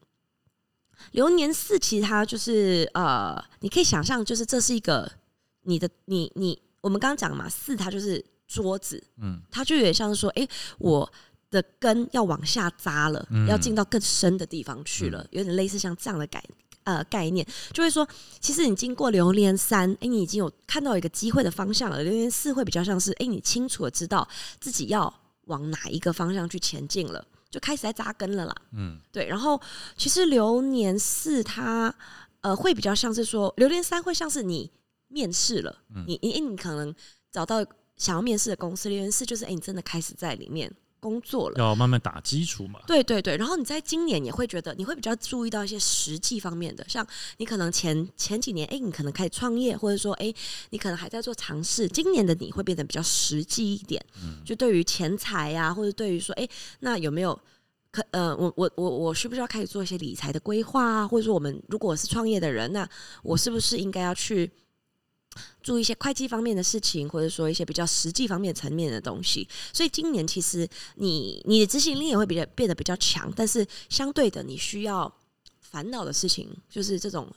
[1.11, 5.11] 流年四其实它就是呃，你可以想象，就是这是一个
[5.63, 11.11] 你的你你我们刚刚讲嘛，四它就是桌子，嗯它就有点像是说，哎、我
[11.49, 16.41] 的根要往下扎了，嗯要进到更深的地方去了，有点类似像这样的概
[16.85, 18.07] 呃概念，就会说，
[18.39, 22.01] 其实你经过流年三，哎、你已经有看到一个机会的方向了。
[22.01, 24.25] 流年四会比较像是，哎、你清楚的知道
[24.61, 28.55] 自己要往哪一个方向去前进了，就开始在扎根了啦。
[28.73, 29.59] 嗯对，然后
[29.97, 31.93] 其实流年四它
[32.41, 34.71] 呃会比较像是说，流年三会像是你
[35.07, 36.93] 面试了，嗯你你你可能
[37.31, 37.65] 找到
[37.97, 40.71] 想要面试的公司，流年四就是哎、你真的开始在里面
[41.01, 41.55] 工作了。
[41.57, 47.05] 要慢慢打基础嘛，对对对，然后你在今年也会觉得，你会比较注意到一些实际方面的，像
[47.37, 50.33] 你可能前前几年，哎，你可能开始创业，或者说，哎，
[50.69, 51.87] 你可能还在做尝试。
[51.87, 54.01] 今年的你会变得比较实际一点，
[54.45, 56.47] 就对于钱财呀、或者对于说，哎，
[56.79, 57.37] 那有没有
[57.91, 61.07] 可呃，我我我我需不需要开始做一些理财的规划啊？
[61.07, 62.87] 或者说，我们如果是创业的人，那
[63.23, 64.49] 我是不是应该要去？
[65.63, 69.47] 做一些会计方面的事情，或者说一些比较实际方面层面的东西。
[69.73, 75.11] 所以今年其实你你的执行力也会比较变得比较强，但是相对的，你需要
[75.59, 77.27] 烦恼的事情就是这种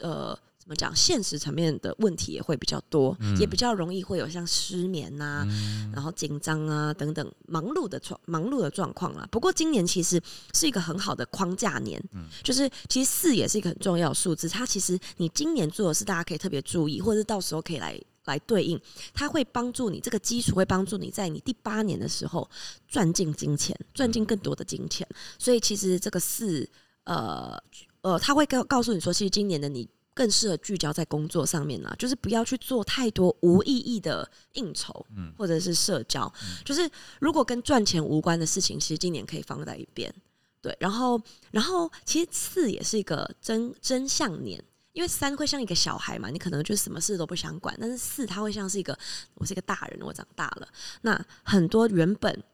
[0.00, 0.38] 呃。
[0.70, 0.94] 怎么讲？
[0.94, 5.44] 现实层面的问题也会比较多，也比较容易会有像失眠呐、
[5.92, 9.26] 然后紧张啊等等忙碌的状忙碌的状况啦。
[9.32, 10.22] 不过今年其实
[10.54, 14.48] 是一个很好的框架年，嗯就是其实四也是一个很重要的数字。
[14.48, 18.80] 它其实你今年做的事，大家可以特别注意，或者是到时候可以来来对应，
[19.12, 22.48] 它会帮助你这个基础会帮助你在你第八年的时候
[22.86, 25.04] 赚进金钱，赚进更多的金钱。
[25.36, 26.70] 所以其实这个四，
[27.02, 27.60] 呃
[28.02, 29.88] 呃，他会告告诉你说，其实今年的你。
[30.20, 35.06] 更适合聚焦在工作上面啦，就是不要去做太多无意义的应酬，
[35.38, 36.30] 或者是社交。
[36.62, 36.86] 就是
[37.20, 40.14] 如果跟赚钱无关的事情，其实今年可以放在一边。
[40.60, 41.18] 对，然后，
[41.52, 44.62] 然后其实四也是一个真真相年，
[44.92, 48.94] 因为三会像一个小孩嘛，你可能就什么事都不想管，但是四他会像是一个
[49.36, 50.68] 我是一个大人，我长大了。
[51.00, 52.44] 那很多原本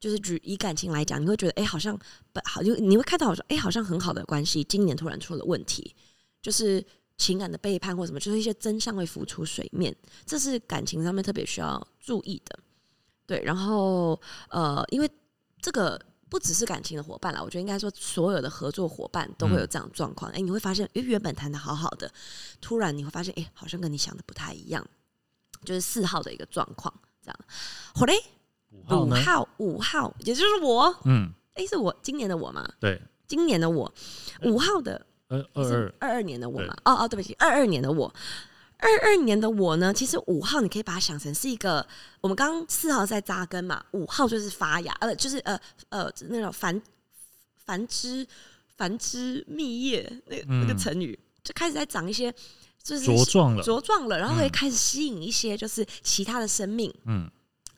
[0.00, 1.96] 就是举以感情来讲，你会觉得哎、好像
[2.32, 5.94] 本好，就你会看到好像哎、好像很好的关系，今年突然出了问题，
[6.46, 6.80] 就是
[7.16, 9.92] 情感的背叛或什么，就是一些真相会浮出水面，
[10.24, 12.56] 这是感情上面特别需要注意的。
[13.26, 14.16] 对，然后
[14.48, 15.10] 呃，因为
[15.60, 20.30] 这个不只是感情的伙伴啦，我觉得应该说所有的合作伙伴都会有这样的状况。
[20.30, 22.08] 哎、你会发现，因为原本谈的好好的，
[22.60, 24.86] 突然你会发现，哎、好像跟你想的不太一样，
[25.64, 26.94] 就是四号的一个状况。
[27.24, 27.38] 这样，
[27.92, 28.14] 好嘞，
[28.70, 32.64] 五五号五号，也就是我，嗯，哎、是我今年的我吗？
[32.78, 33.92] 对，今年的我，
[34.44, 36.76] 五号的二二二二二年的我嘛？
[36.84, 38.12] 哦哦，对不起，二二年的我。
[38.78, 41.84] 二二年的我呢，其实五号你可以把它想成是一个，
[42.20, 45.58] 我们刚刚四号在扎根嘛，五号就是发芽，呃，就是呃
[45.88, 46.80] 呃那种繁
[47.64, 48.26] 繁枝
[48.76, 52.30] 繁枝密叶那那个嗯成语，就开始在长一些，
[52.82, 57.30] 就是茁壮了，茁壮了，然后会嗯开始吸引一些就是其他的生命嗯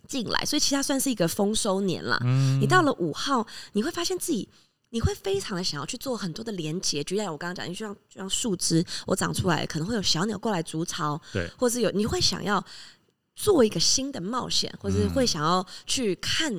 [0.09, 2.19] 进来，所以其他算是一个丰收年啦。
[2.25, 4.49] 嗯，你到了五号，你会发现自己，
[4.91, 7.03] 你会非常的想要去做很多的连接。
[7.05, 12.65] 就像我刚刚讲，就像就像树枝，我长出来可能会有小鸟过来筑巢，对，或是有你会想要
[13.35, 16.53] 做一个新的冒险，或者是会想要去看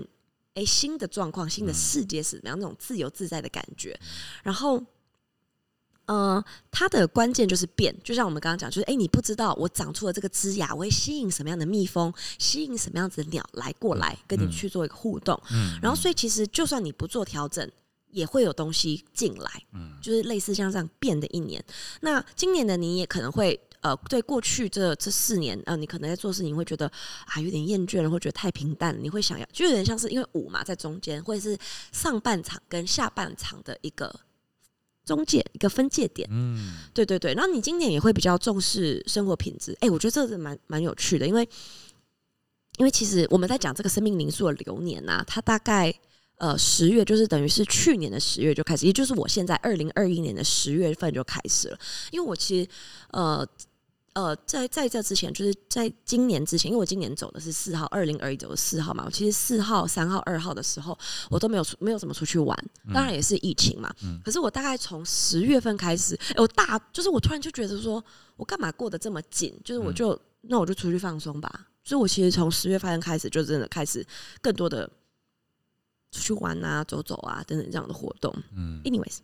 [0.54, 4.00] 诶新的状况、新的世界是怎么样那种自由自在的感觉，
[4.44, 4.84] 然后。
[6.06, 15.40] 呃，它的关键就是变，就像我们刚刚讲，就是哎、诶你不知道我长出了这个枝芽，我会吸引什么样的蜜蜂，吸引什么样子的鸟来过来跟你嗯去做一个互动。
[15.52, 17.72] 嗯，然后，所以其实就算你不做调整，
[18.12, 21.64] 也会有东西进来，嗯就是类似像这样变的一年。
[22.02, 23.60] 那今年的你也可能会。
[23.82, 26.86] 呃，对过去这这四年，呃，你可能在做事情会觉得
[27.26, 31.58] 啊有点厌倦了，会觉得太平淡了，你会想要，就有点像是因为五嘛在中间，或者是
[31.94, 34.14] 上半场跟下半场的一个
[35.06, 36.28] 中介一个分界点。
[36.30, 39.74] 嗯对对对，然后你今年也会比较重视生活品质。
[39.80, 41.48] 哎、我觉得这个蛮蛮有趣的，因为
[42.80, 45.98] 因为其实我们在讲这个生命灵数的流年啊、它大概
[46.40, 51.78] 呃十月，就是等于是去年的十月就开始，也就是我现在二零二一年的十月份就开始了。
[52.12, 52.70] 因为我其实
[53.12, 53.48] 呃
[54.14, 59.04] 呃，在在这之前，就是在今年之前，因为我今年走的是四号，二零二一走的四号嘛。
[59.06, 60.98] 我其实四号、三号、二号的时候，
[61.30, 62.58] 我都没有出，没有怎么出去玩。
[62.92, 63.94] 当然也是疫情嘛。
[64.26, 68.04] 可是我大概从十月份开始，我大就是我突然就觉得说，
[68.36, 69.58] 我干嘛过得这么紧？
[69.64, 71.68] 就是我就那我就出去放松吧。
[71.84, 74.06] 所以我其实从十月份开始，就真的开始
[74.42, 74.90] 更多的
[76.12, 78.34] 出去玩啊、走走啊等等这样的活动。
[78.56, 79.18] 嗯，anyways，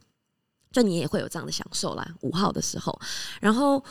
[0.71, 2.15] 就你也会有这样的享受啦。
[2.21, 2.99] 五号的时候，
[3.41, 3.83] 然后。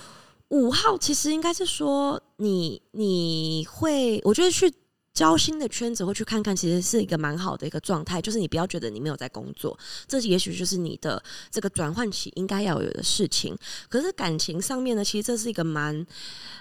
[0.50, 4.72] 五号其实应该是说，你你会，我觉得去
[5.14, 8.20] 交心的圈子，或去看看，其实是一个蛮好的一个状态。
[8.20, 13.56] 就是你不要觉得你没有在工作，这也许就是你的这个转换期应该要有的事情。
[13.88, 16.04] 可是感情上面呢，其实这是一个蛮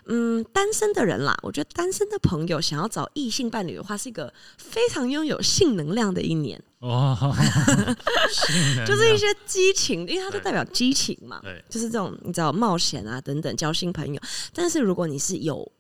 [0.06, 1.36] 嗯单身的人啦。
[1.42, 6.62] 我觉得单身的朋友想要找异性伴侣的话，是一个非常拥有性能量的一年。
[6.78, 7.18] 哦，
[8.86, 11.40] 就是一些激情，因为它都代表激情嘛。
[11.42, 14.22] 对，就是这种你知道冒险啊等等，交新朋友。
[14.54, 15.72] 但是如果你是有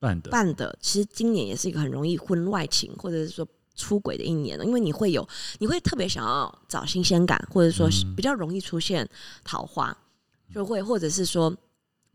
[0.00, 3.46] 伴的，办的，其实今年也是一个很容易婚外情或者是说
[3.76, 5.26] 出轨的一年了，因为你会有，
[5.58, 9.08] 你会特别想要找新鲜感，或者说比较容易出现
[9.44, 9.96] 桃花，
[10.52, 11.54] 就会或者是说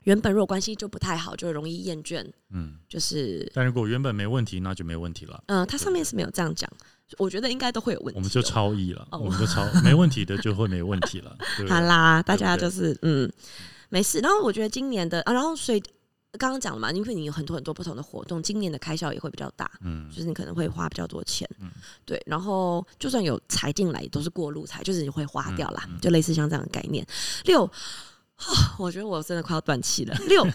[0.03, 2.23] 原本如果关系就不太好，就容易厌倦。
[2.51, 3.49] 嗯，就是。
[3.55, 5.43] 但如果原本没问题，那就没问题了。
[5.47, 6.69] 嗯，它上面是没有这样讲。
[7.17, 11.37] 我觉得应该都会有问题，我们就超意了，我们就超没问题的就会没问题了。
[11.67, 13.31] 好啦，大家就是嗯
[13.89, 14.19] 没事。
[14.19, 15.81] 然后我觉得今年的啊，然后所以
[16.37, 21.71] 刚刚讲了嘛，因为你有很多很多不同的活动，今年的开销也会比较大，嗯，就是你可能会花比较多钱，嗯，
[22.05, 22.21] 对。
[22.25, 27.05] 然后就算有财进来，都是过路财，就是你会花掉啦，就类似像这样的概念。
[27.45, 27.69] 六，
[28.79, 30.15] 我觉得我真的快要断气了。
[30.27, 30.45] 六。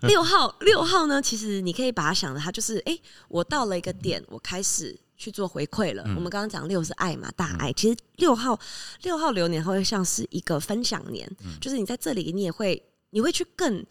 [0.00, 1.22] 六号，六号呢？
[1.22, 6.02] 其实你可以把它想的，它就是，哎，我到了一个点，我开始去做回馈了。
[6.02, 7.72] 我们刚刚讲六是爱嘛，大爱。
[7.74, 8.58] 其实六号，
[9.02, 11.30] 六号流年会像是一个分享年，
[11.60, 13.84] 就是你在这里，你也会，你会去更。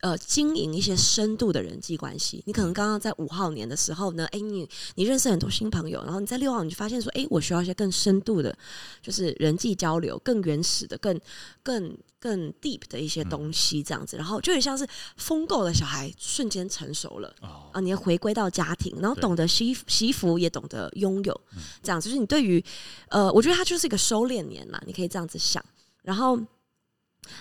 [0.00, 8.56] 呃，经营一些深度的人际关系，你可能刚刚在五号年的时候呢，哎，你你认识很多新朋友，然后你在六号你就发现说，哎，我需要一些更深度的，
[9.02, 11.20] 就是人际交流，更原始的、更
[11.64, 14.86] 更更 deep 的一些东西，这样子，然后就很像是
[15.16, 17.34] 疯够的小孩瞬间成熟了
[17.72, 21.40] 啊，你要回归到家庭，然后懂得惜惜福，也懂得拥有，
[21.82, 22.64] 这样就是你对于
[23.08, 25.64] 呃，我觉得它就是一个收敛年嘛，你可以这样子想，
[26.02, 26.38] 然后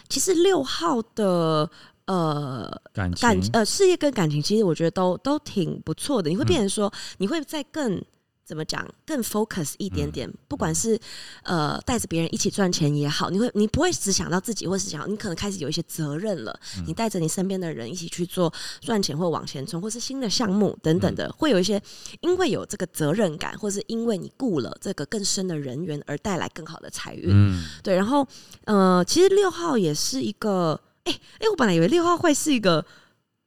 [0.10, 1.70] 其实六号的。
[2.08, 6.30] 呃，感情呃，事业跟感情，其实我觉得都都挺不错的。
[6.30, 8.02] 你会变成说，你会再更
[8.46, 10.34] 怎么讲，更 focus 一点点。
[10.48, 10.98] 不管是
[11.44, 16.58] 呃带着别人一起赚钱也好，你会你不会只想到自己，或是想你可能开始有一些责任了。
[16.86, 21.82] 你带着你身边的人一起去做赚钱或往前冲，或是新的项目等等的，会有一些
[22.22, 27.26] 因为有这个责任感，或是因为你雇了这个更深的人员而带来更好的财运。
[27.28, 27.94] 嗯，对。
[27.94, 28.26] 然后
[28.64, 30.80] 呃，其实六号也是一个。
[31.08, 32.86] 哎哎，我本来以为六号会是一个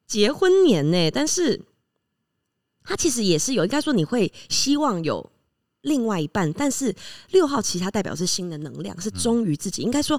[0.06, 1.60] 结婚年呢，但是
[2.82, 5.30] 它其实也是有，应该说你会希望有
[5.82, 6.94] 另外一半，但是
[7.32, 9.82] 六号其实它代表是新的能量，是忠于自己。
[9.82, 10.18] 应该说，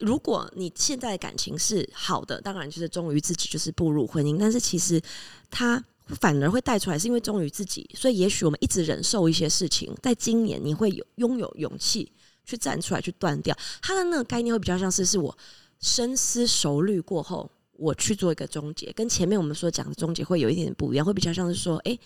[0.00, 4.36] 如果你现在的感情是好的，当然就是忠于自己，就是步入婚姻。
[4.36, 5.00] 但是其实
[5.48, 12.10] 它反而会带出来，是因为忠于自己，所以也许我们一直忍受一些事情，在今年你会有拥有勇气
[12.44, 15.38] 去站出来，去断掉他的那个概念，会比较像是是我。
[15.80, 21.98] 深思熟虑过后，我去做一个终结，跟前面我们所讲的终结会有一点点不一样，会比较像是说，哎，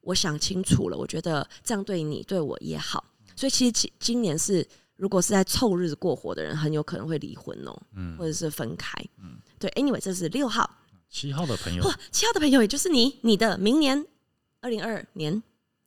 [0.00, 3.04] 我想清楚了，我觉得这样对你对我也好，
[3.34, 4.66] 所以其实今今年是
[4.96, 10.70] 如果是在凑日子过活的人，很有可能会离婚哦，嗯，或者是分开，嗯，对，anyway，这是六号，
[11.08, 14.06] 七号的朋友，哇，七号的朋友也就是你，你的明年
[14.60, 15.42] 二零二年，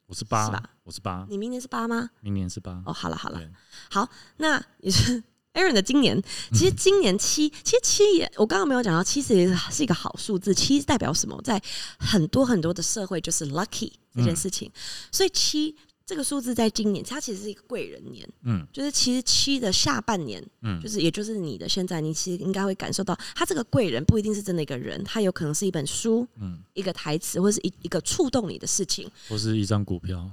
[0.07, 0.63] 我是八，是吧？
[0.83, 2.09] 我是八，你明年是八吗？
[2.19, 3.41] 明年是八，哦，好了好了，
[3.89, 5.23] 好，那也是。
[5.53, 6.21] Aaron 的今年，
[6.53, 10.53] 其实今年七，其实七也，我刚刚没有讲到，七其实是一个好数字。
[10.53, 11.39] 七代表什么？
[11.43, 11.61] 在
[11.97, 14.71] 很多很多的社会，就是 lucky 这件事情。
[15.11, 15.75] 所以七
[16.05, 18.27] 这个数字在今年，它其实是一个贵人年。
[18.43, 30.29] 嗯，就是其实七的下半年，嗯，就是也就是你的现在，你其实应该会感受到，他这个贵人不一定是真的一个人，他有可能是一本书，嗯，一个台词，或是一一个触动你的事情，或是一张股票。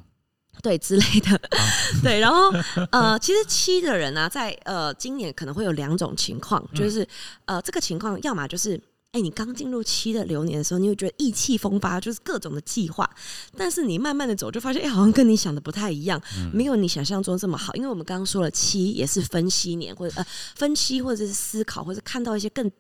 [0.63, 1.41] 对之类的，
[2.03, 2.51] 对，然后
[2.91, 7.07] 呃，其实七的人呢，在呃今年可能会有两种情况，就是
[7.45, 8.81] 呃这个情况，要么就是
[9.13, 13.09] 哎你刚进入七的流年的时候，你会觉得意气风发，就是各种的计划，
[13.57, 16.21] 但是你慢慢的走，就发现哎好像跟你想的不太一样，
[16.53, 22.71] 没有你想象中这么好，因为我们刚刚说了七也是分析年，或者呃分析或者是思考，或者看到一些更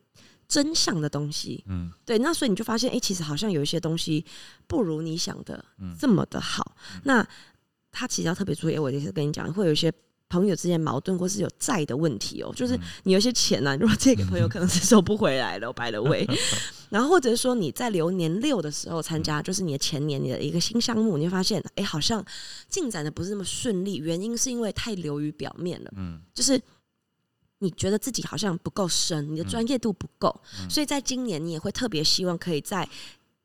[0.48, 4.24] 真相的东西，嗯，对，那所以你就发现哎其实好像有一些东西
[4.66, 5.64] 不如你想的
[5.98, 6.74] 这么的好，
[7.04, 7.26] 那。
[7.90, 9.92] 他其实要特别注意，我也是跟你讲，会有一些
[10.28, 16.28] 朋友之间矛盾，或是有债的问题哦，就是你有些钱呢、 如果借给朋友，可能是收不回来的，白了位。
[16.90, 22.24] 然后或者是说你在流年六的时候参加，就是你的前年你的一个新项目，你会发现，哎，好像
[22.68, 26.60] 进展的不是那么顺利，原因是因为太流于表面了，嗯就是。
[27.60, 32.88] 你觉得自己好像不够深，你的专业度不够，嗯所以在今年你也会特别希望可以在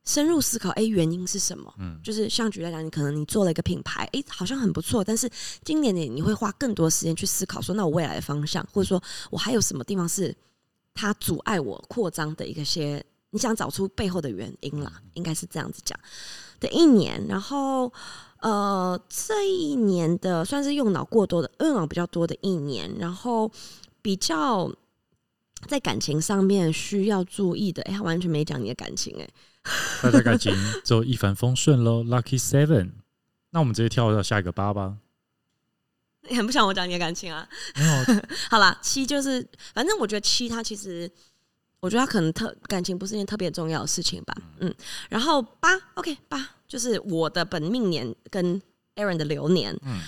[0.06, 1.74] 深入思考，哎，原因是什么？
[1.80, 5.30] 嗯就是像举例来讲，你可能你做了一个品牌，诶，好像很不错，但是
[5.64, 9.01] 今年你你会花更多时间去思考，说那我未来的方向，或者说
[9.32, 10.36] 我还有什么地方是
[10.93, 15.99] 它阻碍我扩张的一个些，你想找出背后的原因啦，应该是这样子讲
[16.60, 17.91] 的一年，然后。
[18.43, 23.49] 呃，这一年的算是用脑过多的，用脑比较多的一年，然后
[24.01, 24.70] 比较
[25.70, 29.30] 在感情上面需要注意的，哎、他完全没讲你的感情、诶。
[30.03, 30.53] 大家感情
[30.84, 32.91] 就一帆风顺喽，Lucky Seven。
[33.51, 34.97] 那我们直接跳到下一个八吧。
[36.30, 37.47] 你很不想我讲你的感情啊？
[37.76, 41.09] 没有， 好啦，七就是，反正我觉得七它其实，
[41.80, 44.74] 我觉得它可能特感情不是一件特别重要的事情吧，嗯。
[45.09, 48.61] 然后八，OK，八就是我的本命年跟
[48.95, 50.01] Aaron 的流年，嗯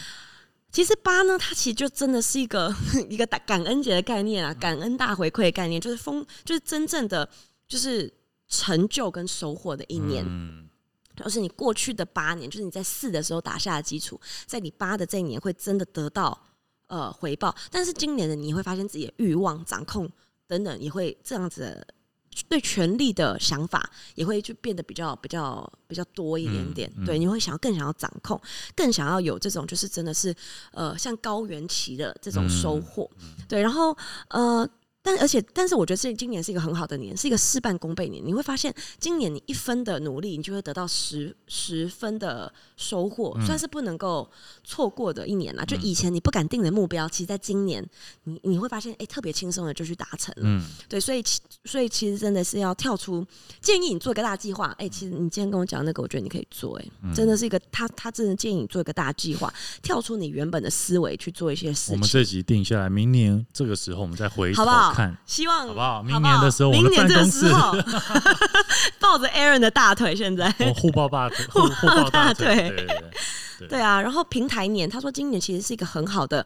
[0.72, 2.74] 其实八呢，它其实就真的是一个
[3.10, 7.30] 一个感感恩节的概念啊，感恩大回馈的概念，就是丰，就是真正的
[7.68, 8.12] 就是
[8.48, 10.26] 成就跟收获的一年。
[10.28, 10.70] 嗯
[11.16, 16.38] 就是你过去的八年，就是你在四的时候打下的基础，在你八的这一年会真的得到
[16.88, 17.56] 呃回报。
[17.72, 20.12] 但是今年的你会发现自己的欲望、掌控
[20.46, 21.88] 等等也会这样子的，
[22.50, 26.92] 对权力的想法也会就变得比较比较比较多一点点。
[26.98, 28.38] 嗯嗯对，你会想要更想要掌控，
[28.76, 30.36] 更想要有这种就是真的是
[30.74, 33.10] 呃像高原期的这种收获。
[33.48, 34.70] 对，然后呃。
[35.06, 38.26] 但而且，但是我觉得这今年是一个很好的年，是一个事半功倍年。
[38.26, 44.28] 你会发现，今年你一分的努力，你就会得到十十分的收获，算是不能够
[44.64, 45.64] 错过的一年啦。
[45.64, 47.88] 就以前你不敢定的目标，其实在今年
[48.24, 50.42] 你你会发现，哎、特别轻松的就去达成了。
[50.44, 53.24] 嗯对，所以其所以其实真的是要跳出，
[53.62, 54.74] 建议你做一个大计划。
[54.80, 59.54] 哎、其实你今天跟我讲那个，我觉得你可以做、哎、真的是一个他他真的建议你做一个大计划，
[59.84, 61.94] 跳出你原本的思维去做一些事情。
[61.94, 65.16] 我们这集定下来，明年这个时候我们再回头好不好看。
[65.26, 67.74] 希望好不好好明年的时候明年这个办公室时候
[69.00, 72.74] 抱着 Aaron 的大腿，现在我 互抱大腿，互互抱大腿，
[73.70, 74.02] 对啊。
[74.02, 76.46] 然后平台年，他说今年其实是一个很好的，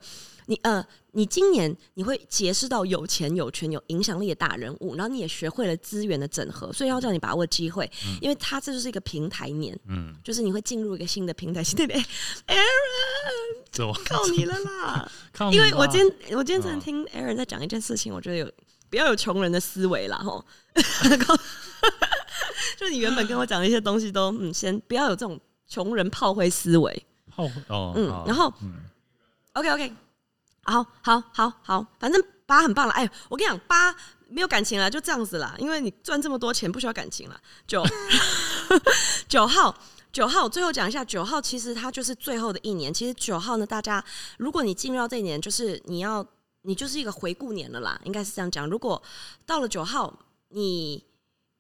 [0.50, 7.89] 你呃，你今年你会结识到有钱、有权、有影响力的大人物，然后你也学会了资源的整合，所以要叫你把握机会，
[8.20, 11.64] 因为他这就是一个平台年，嗯，就是你会进入一个新的平台。
[11.64, 12.04] 新的哎
[12.47, 15.12] Aaron 这我靠你了啦！
[15.32, 18.52] 靠你因为我今天我今天真的嗯听 Aaron 在讲一件事情，我觉得有
[18.89, 20.43] 不要有穷人的思维啦，吼。
[22.76, 28.74] 就你原本跟我讲的一些东西都，嗯，先不要有这种穷人炮灰思维，后哦，嗯，然后嗯
[29.54, 29.93] OK OK，
[30.70, 32.93] 好好好好，反正八很棒了。
[32.93, 33.95] 哎，我跟你讲，八
[34.28, 35.55] 没有感情了，就这样子啦。
[35.57, 37.41] 因为你赚这么多钱，不需要感情了。
[37.67, 37.84] 九
[39.28, 39.76] 九号。
[40.11, 42.91] 九号，最后讲一下九号，其实它就是最后的一年。
[42.91, 44.03] 其实九号呢，大家
[44.39, 46.26] 如果你进入到这一年，就是你要
[46.63, 48.67] 你就是一个回顾年了啦，应该是这样讲。
[48.67, 48.99] 如果
[49.45, 50.11] 到了九号，
[50.47, 51.05] 你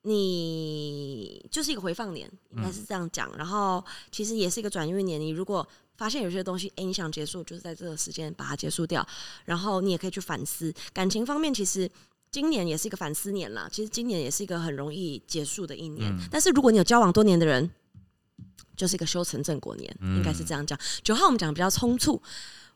[0.01, 3.31] 你就是一个回放年，应该是这样讲。
[3.37, 5.65] 然后其实也是一个转运年，你如果
[5.99, 9.05] 发现有些东西，哎、你想结束，就是在这个时间把它结束掉。
[9.43, 11.91] 然后你也可以去反思感情方面，其实。
[12.31, 16.15] 今年也是一个反思年啦，其实今年也是一个很容易结束的一年。
[16.15, 17.67] 嗯但是如果你有交往多年的人，
[18.77, 20.77] 就是一个修成正果年，嗯应该是这样讲。
[21.01, 22.21] 九号我们讲的比较匆促，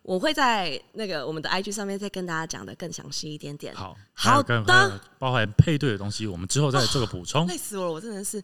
[0.01, 3.75] 我会在那个我们的 IG 上面再跟大家讲的更详细一点点。
[3.75, 7.45] 好，好的包含配对的东西，我们之后再做个补充。
[7.45, 8.43] 累死我了，我真的是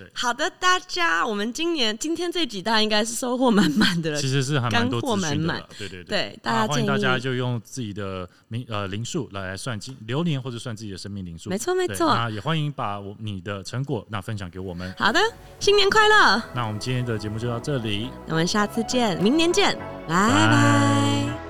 [0.00, 0.10] 对。
[0.14, 4.30] 好的，大家，我们今年今天这几大家应该是收获满满的了其。
[4.30, 14.94] 实是还蛮多干货满资讯的啦，对对对大啊家欢迎大家就用自己的名呃灵数来来算今流年或者算自己的生命灵数，没错没错对那也欢迎把我你的成果那分享给我们。
[14.96, 15.20] 好的，
[15.58, 16.42] 新年快乐！
[16.54, 18.08] 那我们今天的节目就到这里。
[18.26, 19.76] 那我们下次见，明年见，
[20.08, 21.49] 拜拜拜